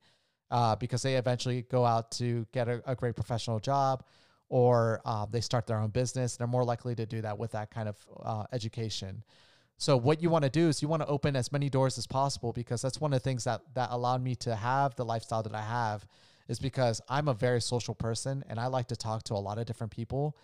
[0.52, 4.04] Uh, because they eventually go out to get a, a great professional job
[4.50, 6.36] or uh, they start their own business.
[6.36, 9.24] They're more likely to do that with that kind of uh, education.
[9.78, 12.08] So what you want to do is you want to open as many doors as
[12.08, 15.44] possible because that's one of the things that that allowed me to have the lifestyle
[15.44, 16.06] that I have
[16.50, 19.60] is because I'm a very social person and I like to talk to a lot
[19.60, 20.36] of different people.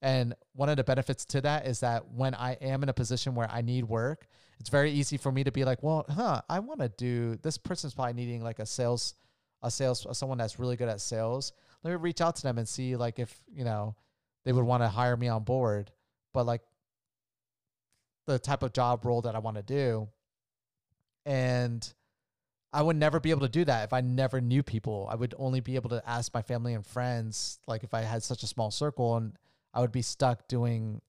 [0.00, 3.34] And one of the benefits to that is that when I am in a position
[3.34, 4.28] where I need work,
[4.60, 7.58] it's very easy for me to be like, well, huh, I want to do this
[7.58, 9.14] person's probably needing like a sales,
[9.60, 11.52] a sales, someone that's really good at sales.
[11.82, 13.96] Let me reach out to them and see like if, you know,
[14.44, 15.90] they would want to hire me on board.
[16.32, 16.62] But like
[18.26, 20.08] the type of job role that I want to do.
[21.26, 21.92] And
[22.72, 25.08] I would never be able to do that if I never knew people.
[25.10, 28.22] I would only be able to ask my family and friends, like if I had
[28.22, 29.32] such a small circle, and
[29.72, 31.00] I would be stuck doing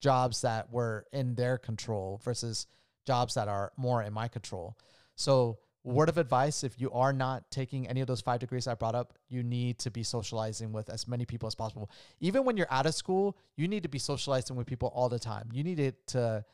[0.00, 2.66] jobs that were in their control versus
[3.06, 4.76] jobs that are more in my control.
[5.16, 8.74] So word of advice if you are not taking any of those five degrees I
[8.74, 11.90] brought up, you need to be socializing with as many people as possible.
[12.20, 15.18] Even when you're out of school, you need to be socializing with people all the
[15.18, 15.48] time.
[15.52, 16.44] You need it to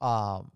[0.00, 0.50] um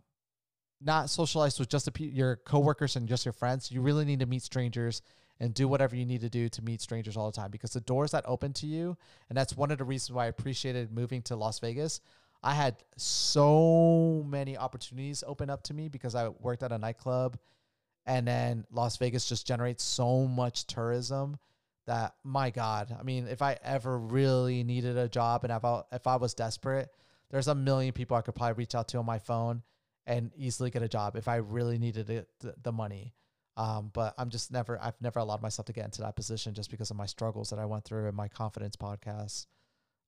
[0.81, 3.71] not socialize with just the, your coworkers and just your friends.
[3.71, 5.03] You really need to meet strangers
[5.39, 7.81] and do whatever you need to do to meet strangers all the time because the
[7.81, 8.97] doors that open to you,
[9.29, 12.01] and that's one of the reasons why I appreciated moving to Las Vegas.
[12.43, 17.39] I had so many opportunities open up to me because I worked at a nightclub
[18.07, 21.39] and then Las Vegas just generates so much tourism
[21.87, 25.83] that my god, I mean, if I ever really needed a job and if I,
[25.93, 26.89] if I was desperate,
[27.31, 29.63] there's a million people I could probably reach out to on my phone
[30.07, 32.29] and easily get a job if I really needed it,
[32.63, 33.15] the, money.
[33.57, 36.71] Um, but I'm just never, I've never allowed myself to get into that position just
[36.71, 39.47] because of my struggles that I went through in my confidence podcast.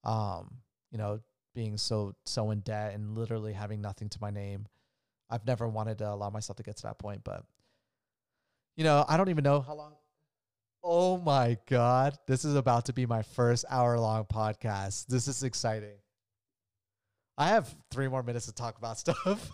[0.04, 0.58] Um,
[0.90, 1.20] you know,
[1.54, 4.66] being so so in debt and literally having nothing to my name.
[5.30, 7.44] I've never wanted to allow myself to get to that point, but
[8.76, 9.92] you know, I don't even know how long.
[10.84, 15.06] Oh my god, this is about to be my first hour long podcast.
[15.06, 15.96] This is exciting.
[17.38, 19.50] I have 3 more minutes to talk about stuff.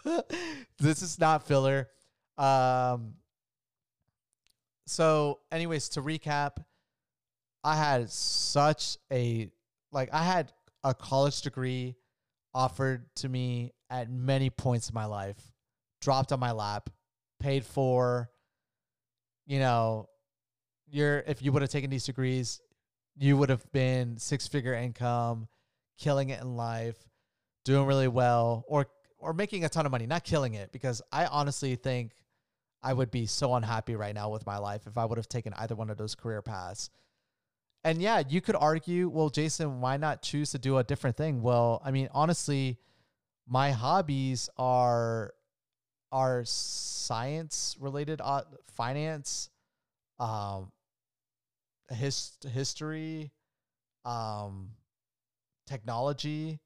[0.78, 1.88] this is not filler.
[2.36, 3.14] Um
[4.86, 6.64] so anyways, to recap,
[7.62, 9.50] I had such a
[9.92, 10.52] like I had
[10.82, 11.96] a college degree
[12.54, 15.40] offered to me at many points in my life,
[16.00, 16.90] dropped on my lap,
[17.40, 18.30] paid for.
[19.46, 20.08] You know,
[20.90, 22.60] you're if you would have taken these degrees,
[23.16, 25.48] you would have been six figure income,
[25.98, 26.96] killing it in life,
[27.68, 28.86] doing really well, or
[29.18, 32.12] or making a ton of money, not killing it, because I honestly think
[32.82, 35.52] I would be so unhappy right now with my life if I would have taken
[35.52, 36.88] either one of those career paths.
[37.84, 41.42] And yeah, you could argue, well, Jason, why not choose to do a different thing?
[41.42, 42.78] Well, I mean, honestly,
[43.46, 45.34] my hobbies are
[46.10, 48.42] are science related, uh,
[48.76, 49.50] finance,
[50.18, 50.72] um,
[51.90, 53.30] his, history,
[54.06, 54.70] um,
[55.66, 56.60] technology.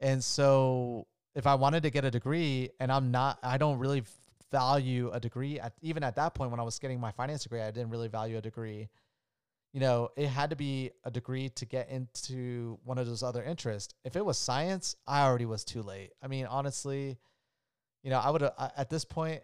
[0.00, 4.04] And so if I wanted to get a degree and I'm not, I don't really
[4.50, 7.60] value a degree at, even at that point when I was getting my finance degree,
[7.60, 8.88] I didn't really value a degree
[9.72, 13.42] you know, it had to be a degree to get into one of those other
[13.42, 13.94] interests.
[14.04, 16.10] If it was science, I already was too late.
[16.22, 17.18] I mean, honestly,
[18.02, 19.42] you know, I would at this point,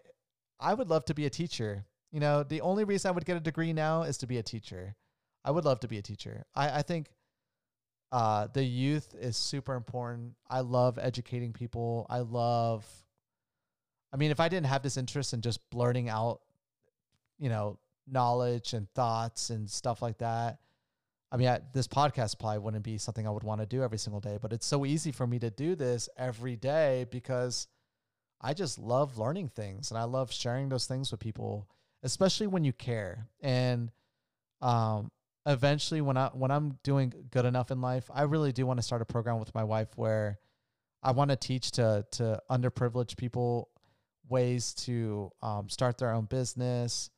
[0.59, 1.85] I would love to be a teacher.
[2.11, 4.43] You know, the only reason I would get a degree now is to be a
[4.43, 4.95] teacher.
[5.43, 6.43] I would love to be a teacher.
[6.55, 7.07] I, I think
[8.11, 10.33] uh, the youth is super important.
[10.49, 12.05] I love educating people.
[12.09, 12.85] I love,
[14.13, 16.41] I mean, if I didn't have this interest in just blurting out,
[17.39, 17.77] you know,
[18.07, 20.59] knowledge and thoughts and stuff like that.
[21.31, 23.97] I mean, I, this podcast probably wouldn't be something I would want to do every
[23.97, 27.67] single day, but it's so easy for me to do this every day because
[28.39, 31.67] I just love learning things and I love sharing those things with people,
[32.03, 33.27] especially when you care.
[33.41, 33.91] And
[34.61, 35.11] um,
[35.45, 38.83] eventually, when I when I'm doing good enough in life, I really do want to
[38.83, 40.39] start a program with my wife where
[41.03, 43.69] I want to teach to to underprivileged people
[44.27, 47.11] ways to um, start their own business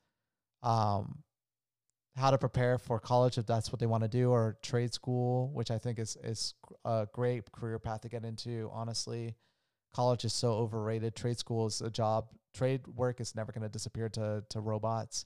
[0.64, 1.24] um,
[2.16, 5.52] how to prepare for college if that's what they want to do, or trade school,
[5.54, 8.70] which I think is is a great career path to get into.
[8.74, 9.36] Honestly,
[9.94, 11.16] college is so overrated.
[11.16, 12.30] Trade school is a job.
[12.54, 15.26] Trade work is never going to disappear to to robots.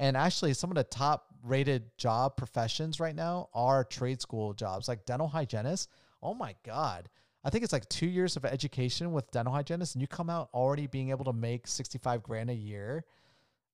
[0.00, 4.88] And actually, some of the top rated job professions right now are trade school jobs,
[4.88, 5.90] like dental hygienist.
[6.22, 7.10] Oh my god!
[7.44, 10.48] I think it's like two years of education with dental hygienists, and you come out
[10.54, 13.04] already being able to make 65 grand a year.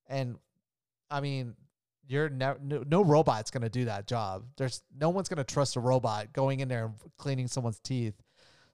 [0.09, 0.37] And
[1.12, 1.55] I mean,
[2.09, 4.47] you're ne- no, no robot's going to do that job.
[4.57, 8.20] There's no one's going to trust a robot going in there and cleaning someone's teeth.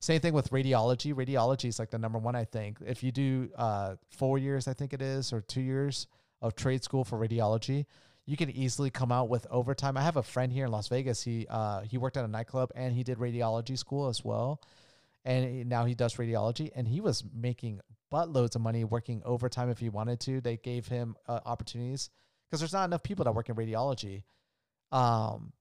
[0.00, 1.12] Same thing with radiology.
[1.12, 2.78] Radiology is like the number one, I think.
[2.84, 6.06] If you do uh, four years, I think it is, or two years
[6.42, 7.86] of trade school for radiology,
[8.26, 9.96] you can easily come out with overtime.
[9.96, 11.22] I have a friend here in Las Vegas.
[11.22, 14.60] He uh, he worked at a nightclub and he did radiology school as well,
[15.24, 16.70] and now he does radiology.
[16.74, 17.80] And he was making
[18.12, 20.40] buttloads of money working overtime if he wanted to.
[20.40, 22.10] They gave him uh, opportunities
[22.46, 24.24] because there's not enough people that work in radiology.
[24.92, 25.52] Um,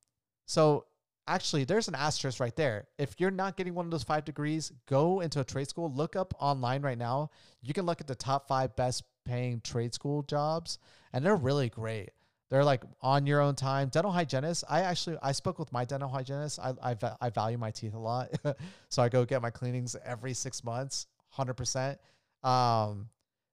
[0.46, 0.86] so
[1.28, 2.88] actually, there's an asterisk right there.
[2.98, 5.92] If you're not getting one of those five degrees, go into a trade school.
[5.92, 7.32] Look up online right now.
[7.62, 10.80] You can look at the top five best paying trade school jobs,
[11.14, 12.10] and they're really great.
[12.50, 13.88] They're like on your own time.
[13.88, 14.66] Dental hygienist.
[14.70, 16.60] I actually I spoke with my dental hygienist.
[16.60, 18.30] I I, I value my teeth a lot,
[18.90, 21.98] so I go get my cleanings every six months, hundred percent.
[22.44, 23.08] Um,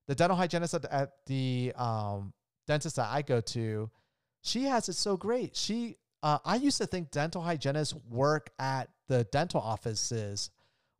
[0.08, 2.32] the dental hygienist at, at the um
[2.66, 3.90] dentist that I go to,
[4.42, 5.56] she has it so great.
[5.56, 10.50] She, uh, I used to think dental hygienists work at the dental offices,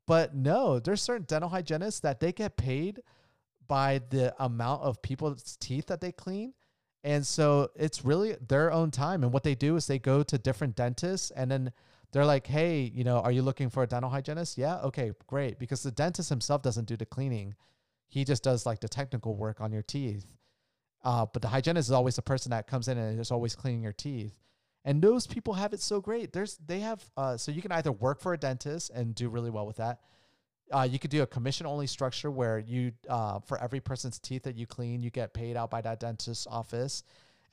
[0.06, 3.00] but no, there's certain dental hygienists that they get paid
[3.68, 6.54] by the amount of people's teeth that they clean.
[7.04, 9.22] And so it's really their own time.
[9.22, 11.72] And what they do is they go to different dentists and then
[12.12, 14.58] they're like, hey, you know, are you looking for a dental hygienist?
[14.58, 14.78] Yeah.
[14.78, 15.58] Okay, great.
[15.58, 17.54] Because the dentist himself doesn't do the cleaning,
[18.08, 20.26] he just does like the technical work on your teeth.
[21.04, 23.82] Uh, but the hygienist is always the person that comes in and is always cleaning
[23.82, 24.34] your teeth.
[24.84, 26.32] And those people have it so great.
[26.32, 29.50] There's they have uh, so you can either work for a dentist and do really
[29.50, 30.00] well with that.
[30.72, 34.42] Uh, you could do a commission only structure where you uh, for every person's teeth
[34.42, 37.02] that you clean, you get paid out by that dentist's office,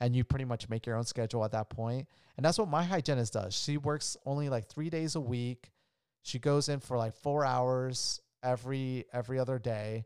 [0.00, 2.06] and you pretty much make your own schedule at that point.
[2.36, 3.54] And that's what my hygienist does.
[3.54, 5.70] She works only like three days a week.
[6.22, 10.04] She goes in for like four hours every every other day,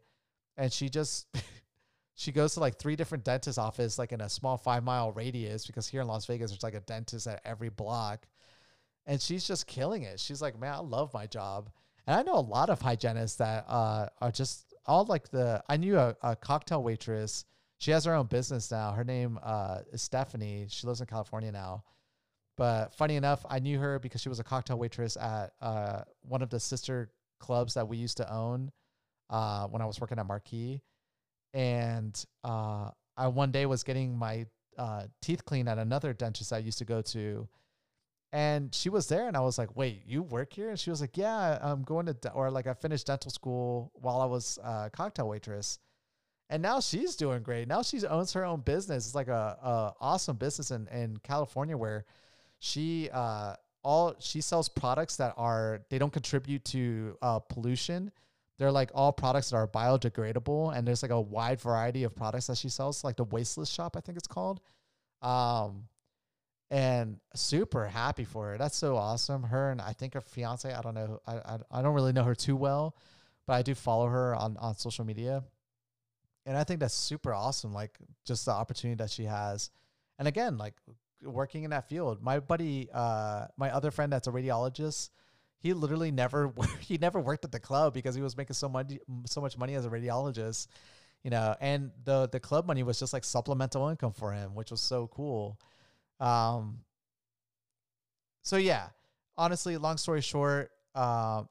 [0.57, 1.27] and she just
[2.15, 5.67] she goes to like three different dentist office like in a small five mile radius
[5.67, 8.27] because here in Las Vegas there's like a dentist at every block.
[9.07, 10.21] And she's just killing it.
[10.21, 11.71] She's like, man, I love my job.
[12.11, 15.63] And I know a lot of hygienists that uh, are just all like the.
[15.69, 17.45] I knew a, a, cocktail waitress.
[17.79, 18.91] She has her own business now.
[18.91, 20.67] Her name uh, is Stephanie.
[20.69, 21.85] She lives in California now.
[22.57, 26.43] But funny enough, I knew her because she was a cocktail waitress at uh, one
[26.43, 28.73] of the sister clubs that we used to own
[29.31, 30.83] uh, when I was working at Marquee
[31.55, 34.47] and uh, I one day was getting my
[34.77, 37.49] uh, teeth cleaned at another dentist I used to go to,
[38.33, 41.01] and she was there, and I was like, "Wait, you work here?" And she was
[41.01, 44.89] like, "Yeah, I'm going to or like I finished dental school while I was uh,
[44.93, 45.78] cocktail waitress."
[46.49, 47.68] And now she's doing great.
[47.68, 49.07] Now she owns her own business.
[49.07, 52.05] It's like a, a awesome business in, in California where
[52.61, 58.12] she uh all she sells products that are they don't contribute to uh, pollution
[58.59, 62.47] they're like all products that are biodegradable and there's like a wide variety of products
[62.47, 64.61] that she sells like the wasteless shop i think it's called
[65.22, 65.85] um
[66.71, 68.59] and super happy for her.
[68.59, 69.43] That's so awesome.
[69.43, 72.25] Her and i think her fiance i don't know I, I, I don't really know
[72.25, 72.97] her too well
[73.47, 75.43] but i do follow her on on social media.
[76.47, 79.71] And i think that's super awesome like just the opportunity that she has.
[80.18, 80.75] And again like
[81.23, 85.11] working in that field my buddy uh my other friend that's a radiologist
[85.59, 88.93] he literally never he never worked at the club because he was making so much
[89.27, 90.66] so much money as a radiologist
[91.23, 94.71] you know and the the club money was just like supplemental income for him which
[94.71, 95.59] was so cool
[96.21, 96.81] um
[98.43, 98.89] so yeah
[99.37, 101.43] honestly long story short uh,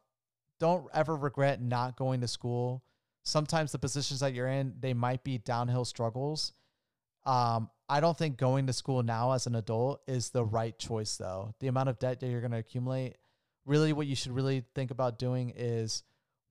[0.60, 2.84] don't ever regret not going to school.
[3.24, 6.54] Sometimes the positions that you're in they might be downhill struggles.
[7.26, 11.18] Um i don't think going to school now as an adult is the right choice
[11.18, 11.54] though.
[11.60, 13.18] The amount of debt that you're going to accumulate
[13.66, 16.04] really what you should really think about doing is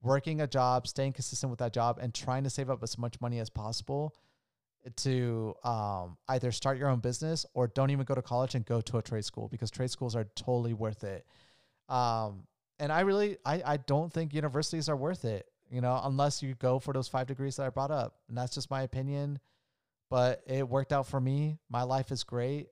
[0.02, 3.20] working a job, staying consistent with that job, and trying to save up as much
[3.20, 4.14] money as possible
[4.96, 8.80] to um, either start your own business or don't even go to college and go
[8.80, 11.26] to a trade school because trade schools are totally worth it.
[11.88, 12.44] Um,
[12.78, 16.54] and I really, I, I don't think universities are worth it, you know, unless you
[16.54, 18.14] go for those five degrees that I brought up.
[18.28, 19.40] And that's just my opinion.
[20.10, 21.58] But it worked out for me.
[21.68, 22.68] My life is great.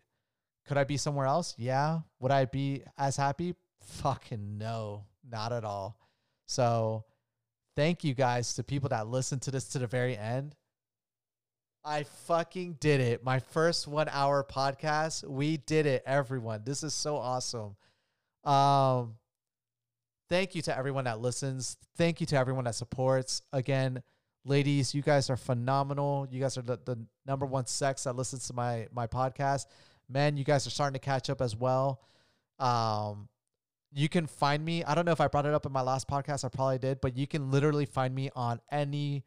[0.66, 1.54] Could I be somewhere else?
[1.59, 2.00] Yeah.
[2.20, 3.54] Would I be as happy?
[3.82, 5.98] Fucking no, not at all.
[6.46, 7.04] So
[7.74, 10.54] thank you guys to people that listened to this to the very end.
[11.87, 13.22] I fucking did it.
[13.22, 15.22] My first one hour podcast.
[15.22, 16.62] We did it, everyone.
[16.64, 17.76] This is so awesome.
[18.43, 19.14] Um,
[20.28, 21.76] thank you to everyone that listens.
[21.97, 23.41] Thank you to everyone that supports.
[23.53, 24.03] Again,
[24.45, 26.26] ladies, you guys are phenomenal.
[26.28, 29.66] You guys are the, the number one sex that listens to my my podcast.
[30.09, 32.01] Men, you guys are starting to catch up as well.
[32.59, 33.28] Um,
[33.93, 34.82] you can find me.
[34.82, 36.45] I don't know if I brought it up in my last podcast.
[36.45, 39.24] I probably did, but you can literally find me on any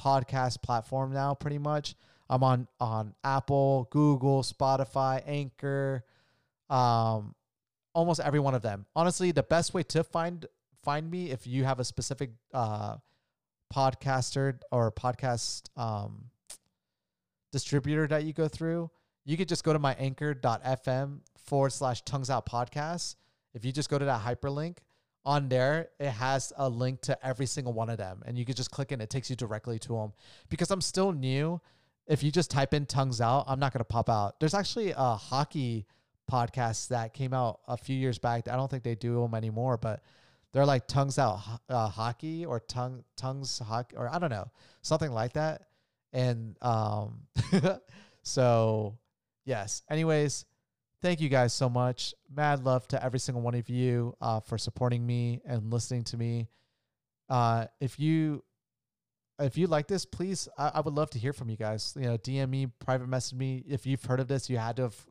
[0.00, 1.34] podcast platform now.
[1.34, 1.94] Pretty much,
[2.28, 6.04] I'm on on Apple, Google, Spotify, Anchor,
[6.70, 7.34] um,
[7.94, 8.86] almost every one of them.
[8.94, 10.46] Honestly, the best way to find
[10.82, 12.96] find me if you have a specific uh
[13.74, 16.30] podcaster or podcast um
[17.52, 18.90] distributor that you go through,
[19.24, 23.16] you could just go to my anchor.fm forward slash tongues out podcast.
[23.54, 24.78] If you just go to that hyperlink
[25.26, 28.22] on there, it has a link to every single one of them.
[28.24, 30.12] And you could just click and it takes you directly to them.
[30.48, 31.60] Because I'm still new,
[32.06, 34.38] if you just type in tongues out, I'm not going to pop out.
[34.38, 35.86] There's actually a hockey
[36.30, 38.48] podcast that came out a few years back.
[38.48, 40.02] I don't think they do them anymore, but
[40.52, 44.50] they're like tongues out uh, hockey or tongue tongues hockey or I don't know
[44.82, 45.62] something like that.
[46.12, 47.22] And um,
[48.22, 48.96] so
[49.44, 49.82] yes.
[49.90, 50.44] Anyways,
[51.02, 52.14] thank you guys so much.
[52.34, 56.16] Mad love to every single one of you uh, for supporting me and listening to
[56.16, 56.48] me.
[57.28, 58.42] Uh, if you
[59.38, 61.94] if you like this, please, I, I, would love to hear from you guys.
[61.94, 63.62] You know, DM me, private message me.
[63.68, 65.06] If you've heard of this, you had to have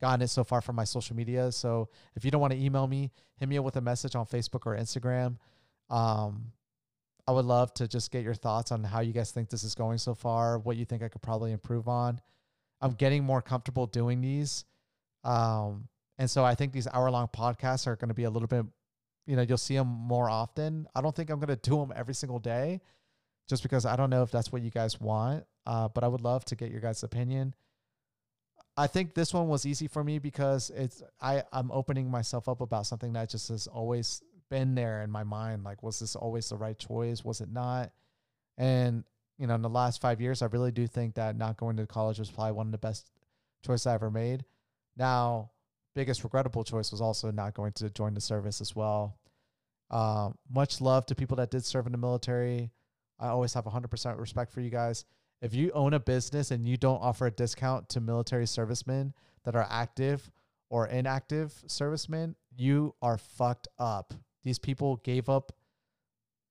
[0.00, 1.50] gotten it so far from my social media.
[1.52, 4.26] So if you don't want to email me, hit me up with a message on
[4.26, 5.36] Facebook or Instagram.
[5.88, 6.52] Um,
[7.26, 9.74] I would love to just get your thoughts on how you guys think this is
[9.74, 12.20] going so far, what you think I could probably improve on.
[12.80, 14.64] I'm getting more comfortable doing these.
[15.24, 18.48] Um, and so I think these hour long podcasts are going to be a little
[18.48, 18.64] bit,
[19.26, 20.86] you know, you'll see them more often.
[20.94, 22.80] I don't think I'm going to do them every single day
[23.48, 25.44] just because I don't know if that's what you guys want.
[25.66, 27.54] Uh, but I would love to get your guys' opinion.
[28.76, 32.60] I think this one was easy for me because it's I I'm opening myself up
[32.60, 35.64] about something that just has always been there in my mind.
[35.64, 37.24] Like, was this always the right choice?
[37.24, 37.92] Was it not?
[38.56, 39.04] And
[39.38, 41.86] you know, in the last five years, I really do think that not going to
[41.86, 43.10] college was probably one of the best
[43.64, 44.44] choices I ever made.
[45.00, 45.50] Now,
[45.94, 49.16] biggest regrettable choice was also not going to join the service as well.
[49.90, 52.70] Uh, much love to people that did serve in the military.
[53.18, 55.06] I always have 100% respect for you guys.
[55.40, 59.56] If you own a business and you don't offer a discount to military servicemen that
[59.56, 60.30] are active
[60.68, 64.12] or inactive servicemen, you are fucked up.
[64.44, 65.50] These people gave up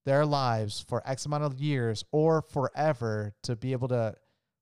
[0.05, 4.15] their lives for X amount of years or forever to be able to,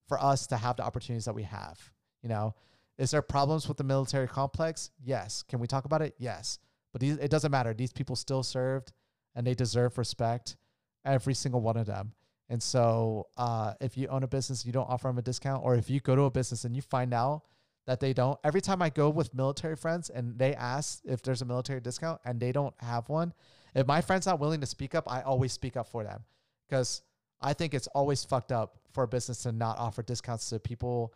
[0.09, 1.79] for us to have the opportunities that we have.
[2.21, 2.53] You know,
[2.97, 4.91] is there problems with the military complex?
[5.03, 5.43] Yes.
[5.43, 6.15] Can we talk about it?
[6.17, 6.59] Yes.
[6.91, 7.73] But these, it doesn't matter.
[7.73, 8.91] These people still served
[9.35, 10.57] and they deserve respect,
[11.05, 12.13] every single one of them.
[12.49, 15.63] And so, uh, if you own a business, and you don't offer them a discount,
[15.65, 17.43] or if you go to a business and you find out
[17.85, 21.41] that they don't, every time I go with military friends and they ask if there's
[21.41, 23.33] a military discount and they don't have one,
[23.75, 26.23] if my friend's not willing to speak up, I always speak up for them
[26.67, 27.01] because
[27.41, 31.13] I think it's always fucked up for a business to not offer discounts to people.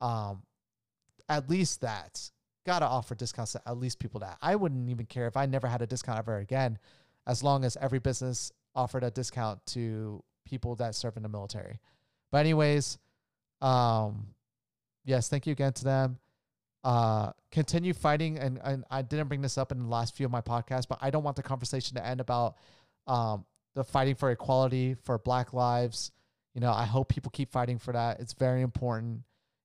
[0.00, 0.42] Um,
[1.30, 2.30] at least that
[2.66, 5.66] gotta offer discounts to at least people that I wouldn't even care if I never
[5.66, 6.78] had a discount ever again,
[7.26, 11.78] as long as every business offered a discount to people that serve in the military.
[12.30, 12.98] But anyways,
[13.62, 14.26] um,
[15.04, 16.18] yes, thank you again to them.
[16.82, 20.32] Uh, continue fighting, and and I didn't bring this up in the last few of
[20.32, 22.56] my podcasts, but I don't want the conversation to end about
[23.06, 26.10] um the fighting for equality for Black lives.
[26.54, 28.20] You know, I hope people keep fighting for that.
[28.20, 29.22] It's very important.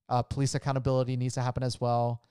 [0.08, 2.22] Uh, police accountability needs to happen as well.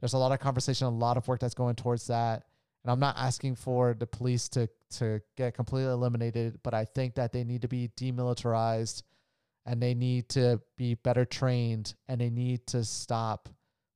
[0.00, 2.44] There's a lot of conversation, a lot of work that's going towards that.
[2.82, 4.68] And I'm not asking for the police to
[4.98, 9.02] to get completely eliminated, but I think that they need to be demilitarized
[9.66, 13.48] and they need to be better trained and they need to stop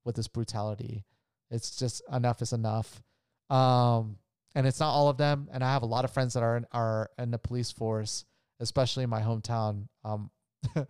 [0.04, 1.04] with this brutality.
[1.50, 3.02] It's just enough is enough.
[3.50, 4.18] Um,
[4.54, 5.48] and it's not all of them.
[5.52, 8.24] And I have a lot of friends that are in, are in the police force,
[8.60, 9.88] especially in my hometown.
[10.04, 10.30] Um,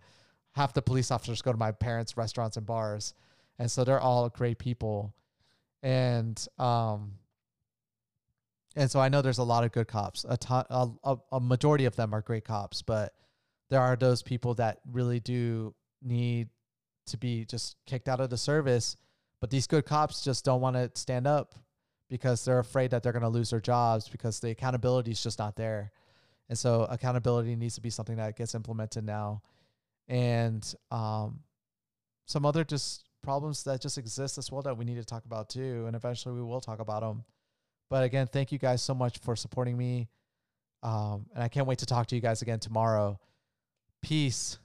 [0.55, 3.13] half the police officers go to my parents' restaurants and bars,
[3.59, 5.13] and so they're all great people.
[5.83, 7.13] And um,
[8.75, 10.25] and so I know there's a lot of good cops.
[10.27, 13.13] A ton, a, a, a majority of them are great cops, but
[13.69, 16.49] there are those people that really do need
[17.07, 18.97] to be just kicked out of the service.
[19.39, 21.55] But these good cops just don't want to stand up
[22.09, 25.39] because they're afraid that they're going to lose their jobs because the accountability is just
[25.39, 25.91] not there.
[26.49, 29.41] And so accountability needs to be something that gets implemented now.
[30.07, 31.39] And um,
[32.25, 35.49] some other just problems that just exist as well that we need to talk about
[35.49, 35.85] too.
[35.87, 37.23] And eventually we will talk about them.
[37.89, 40.07] But again, thank you guys so much for supporting me.
[40.83, 43.19] Um, and I can't wait to talk to you guys again tomorrow.
[44.01, 44.59] Peace.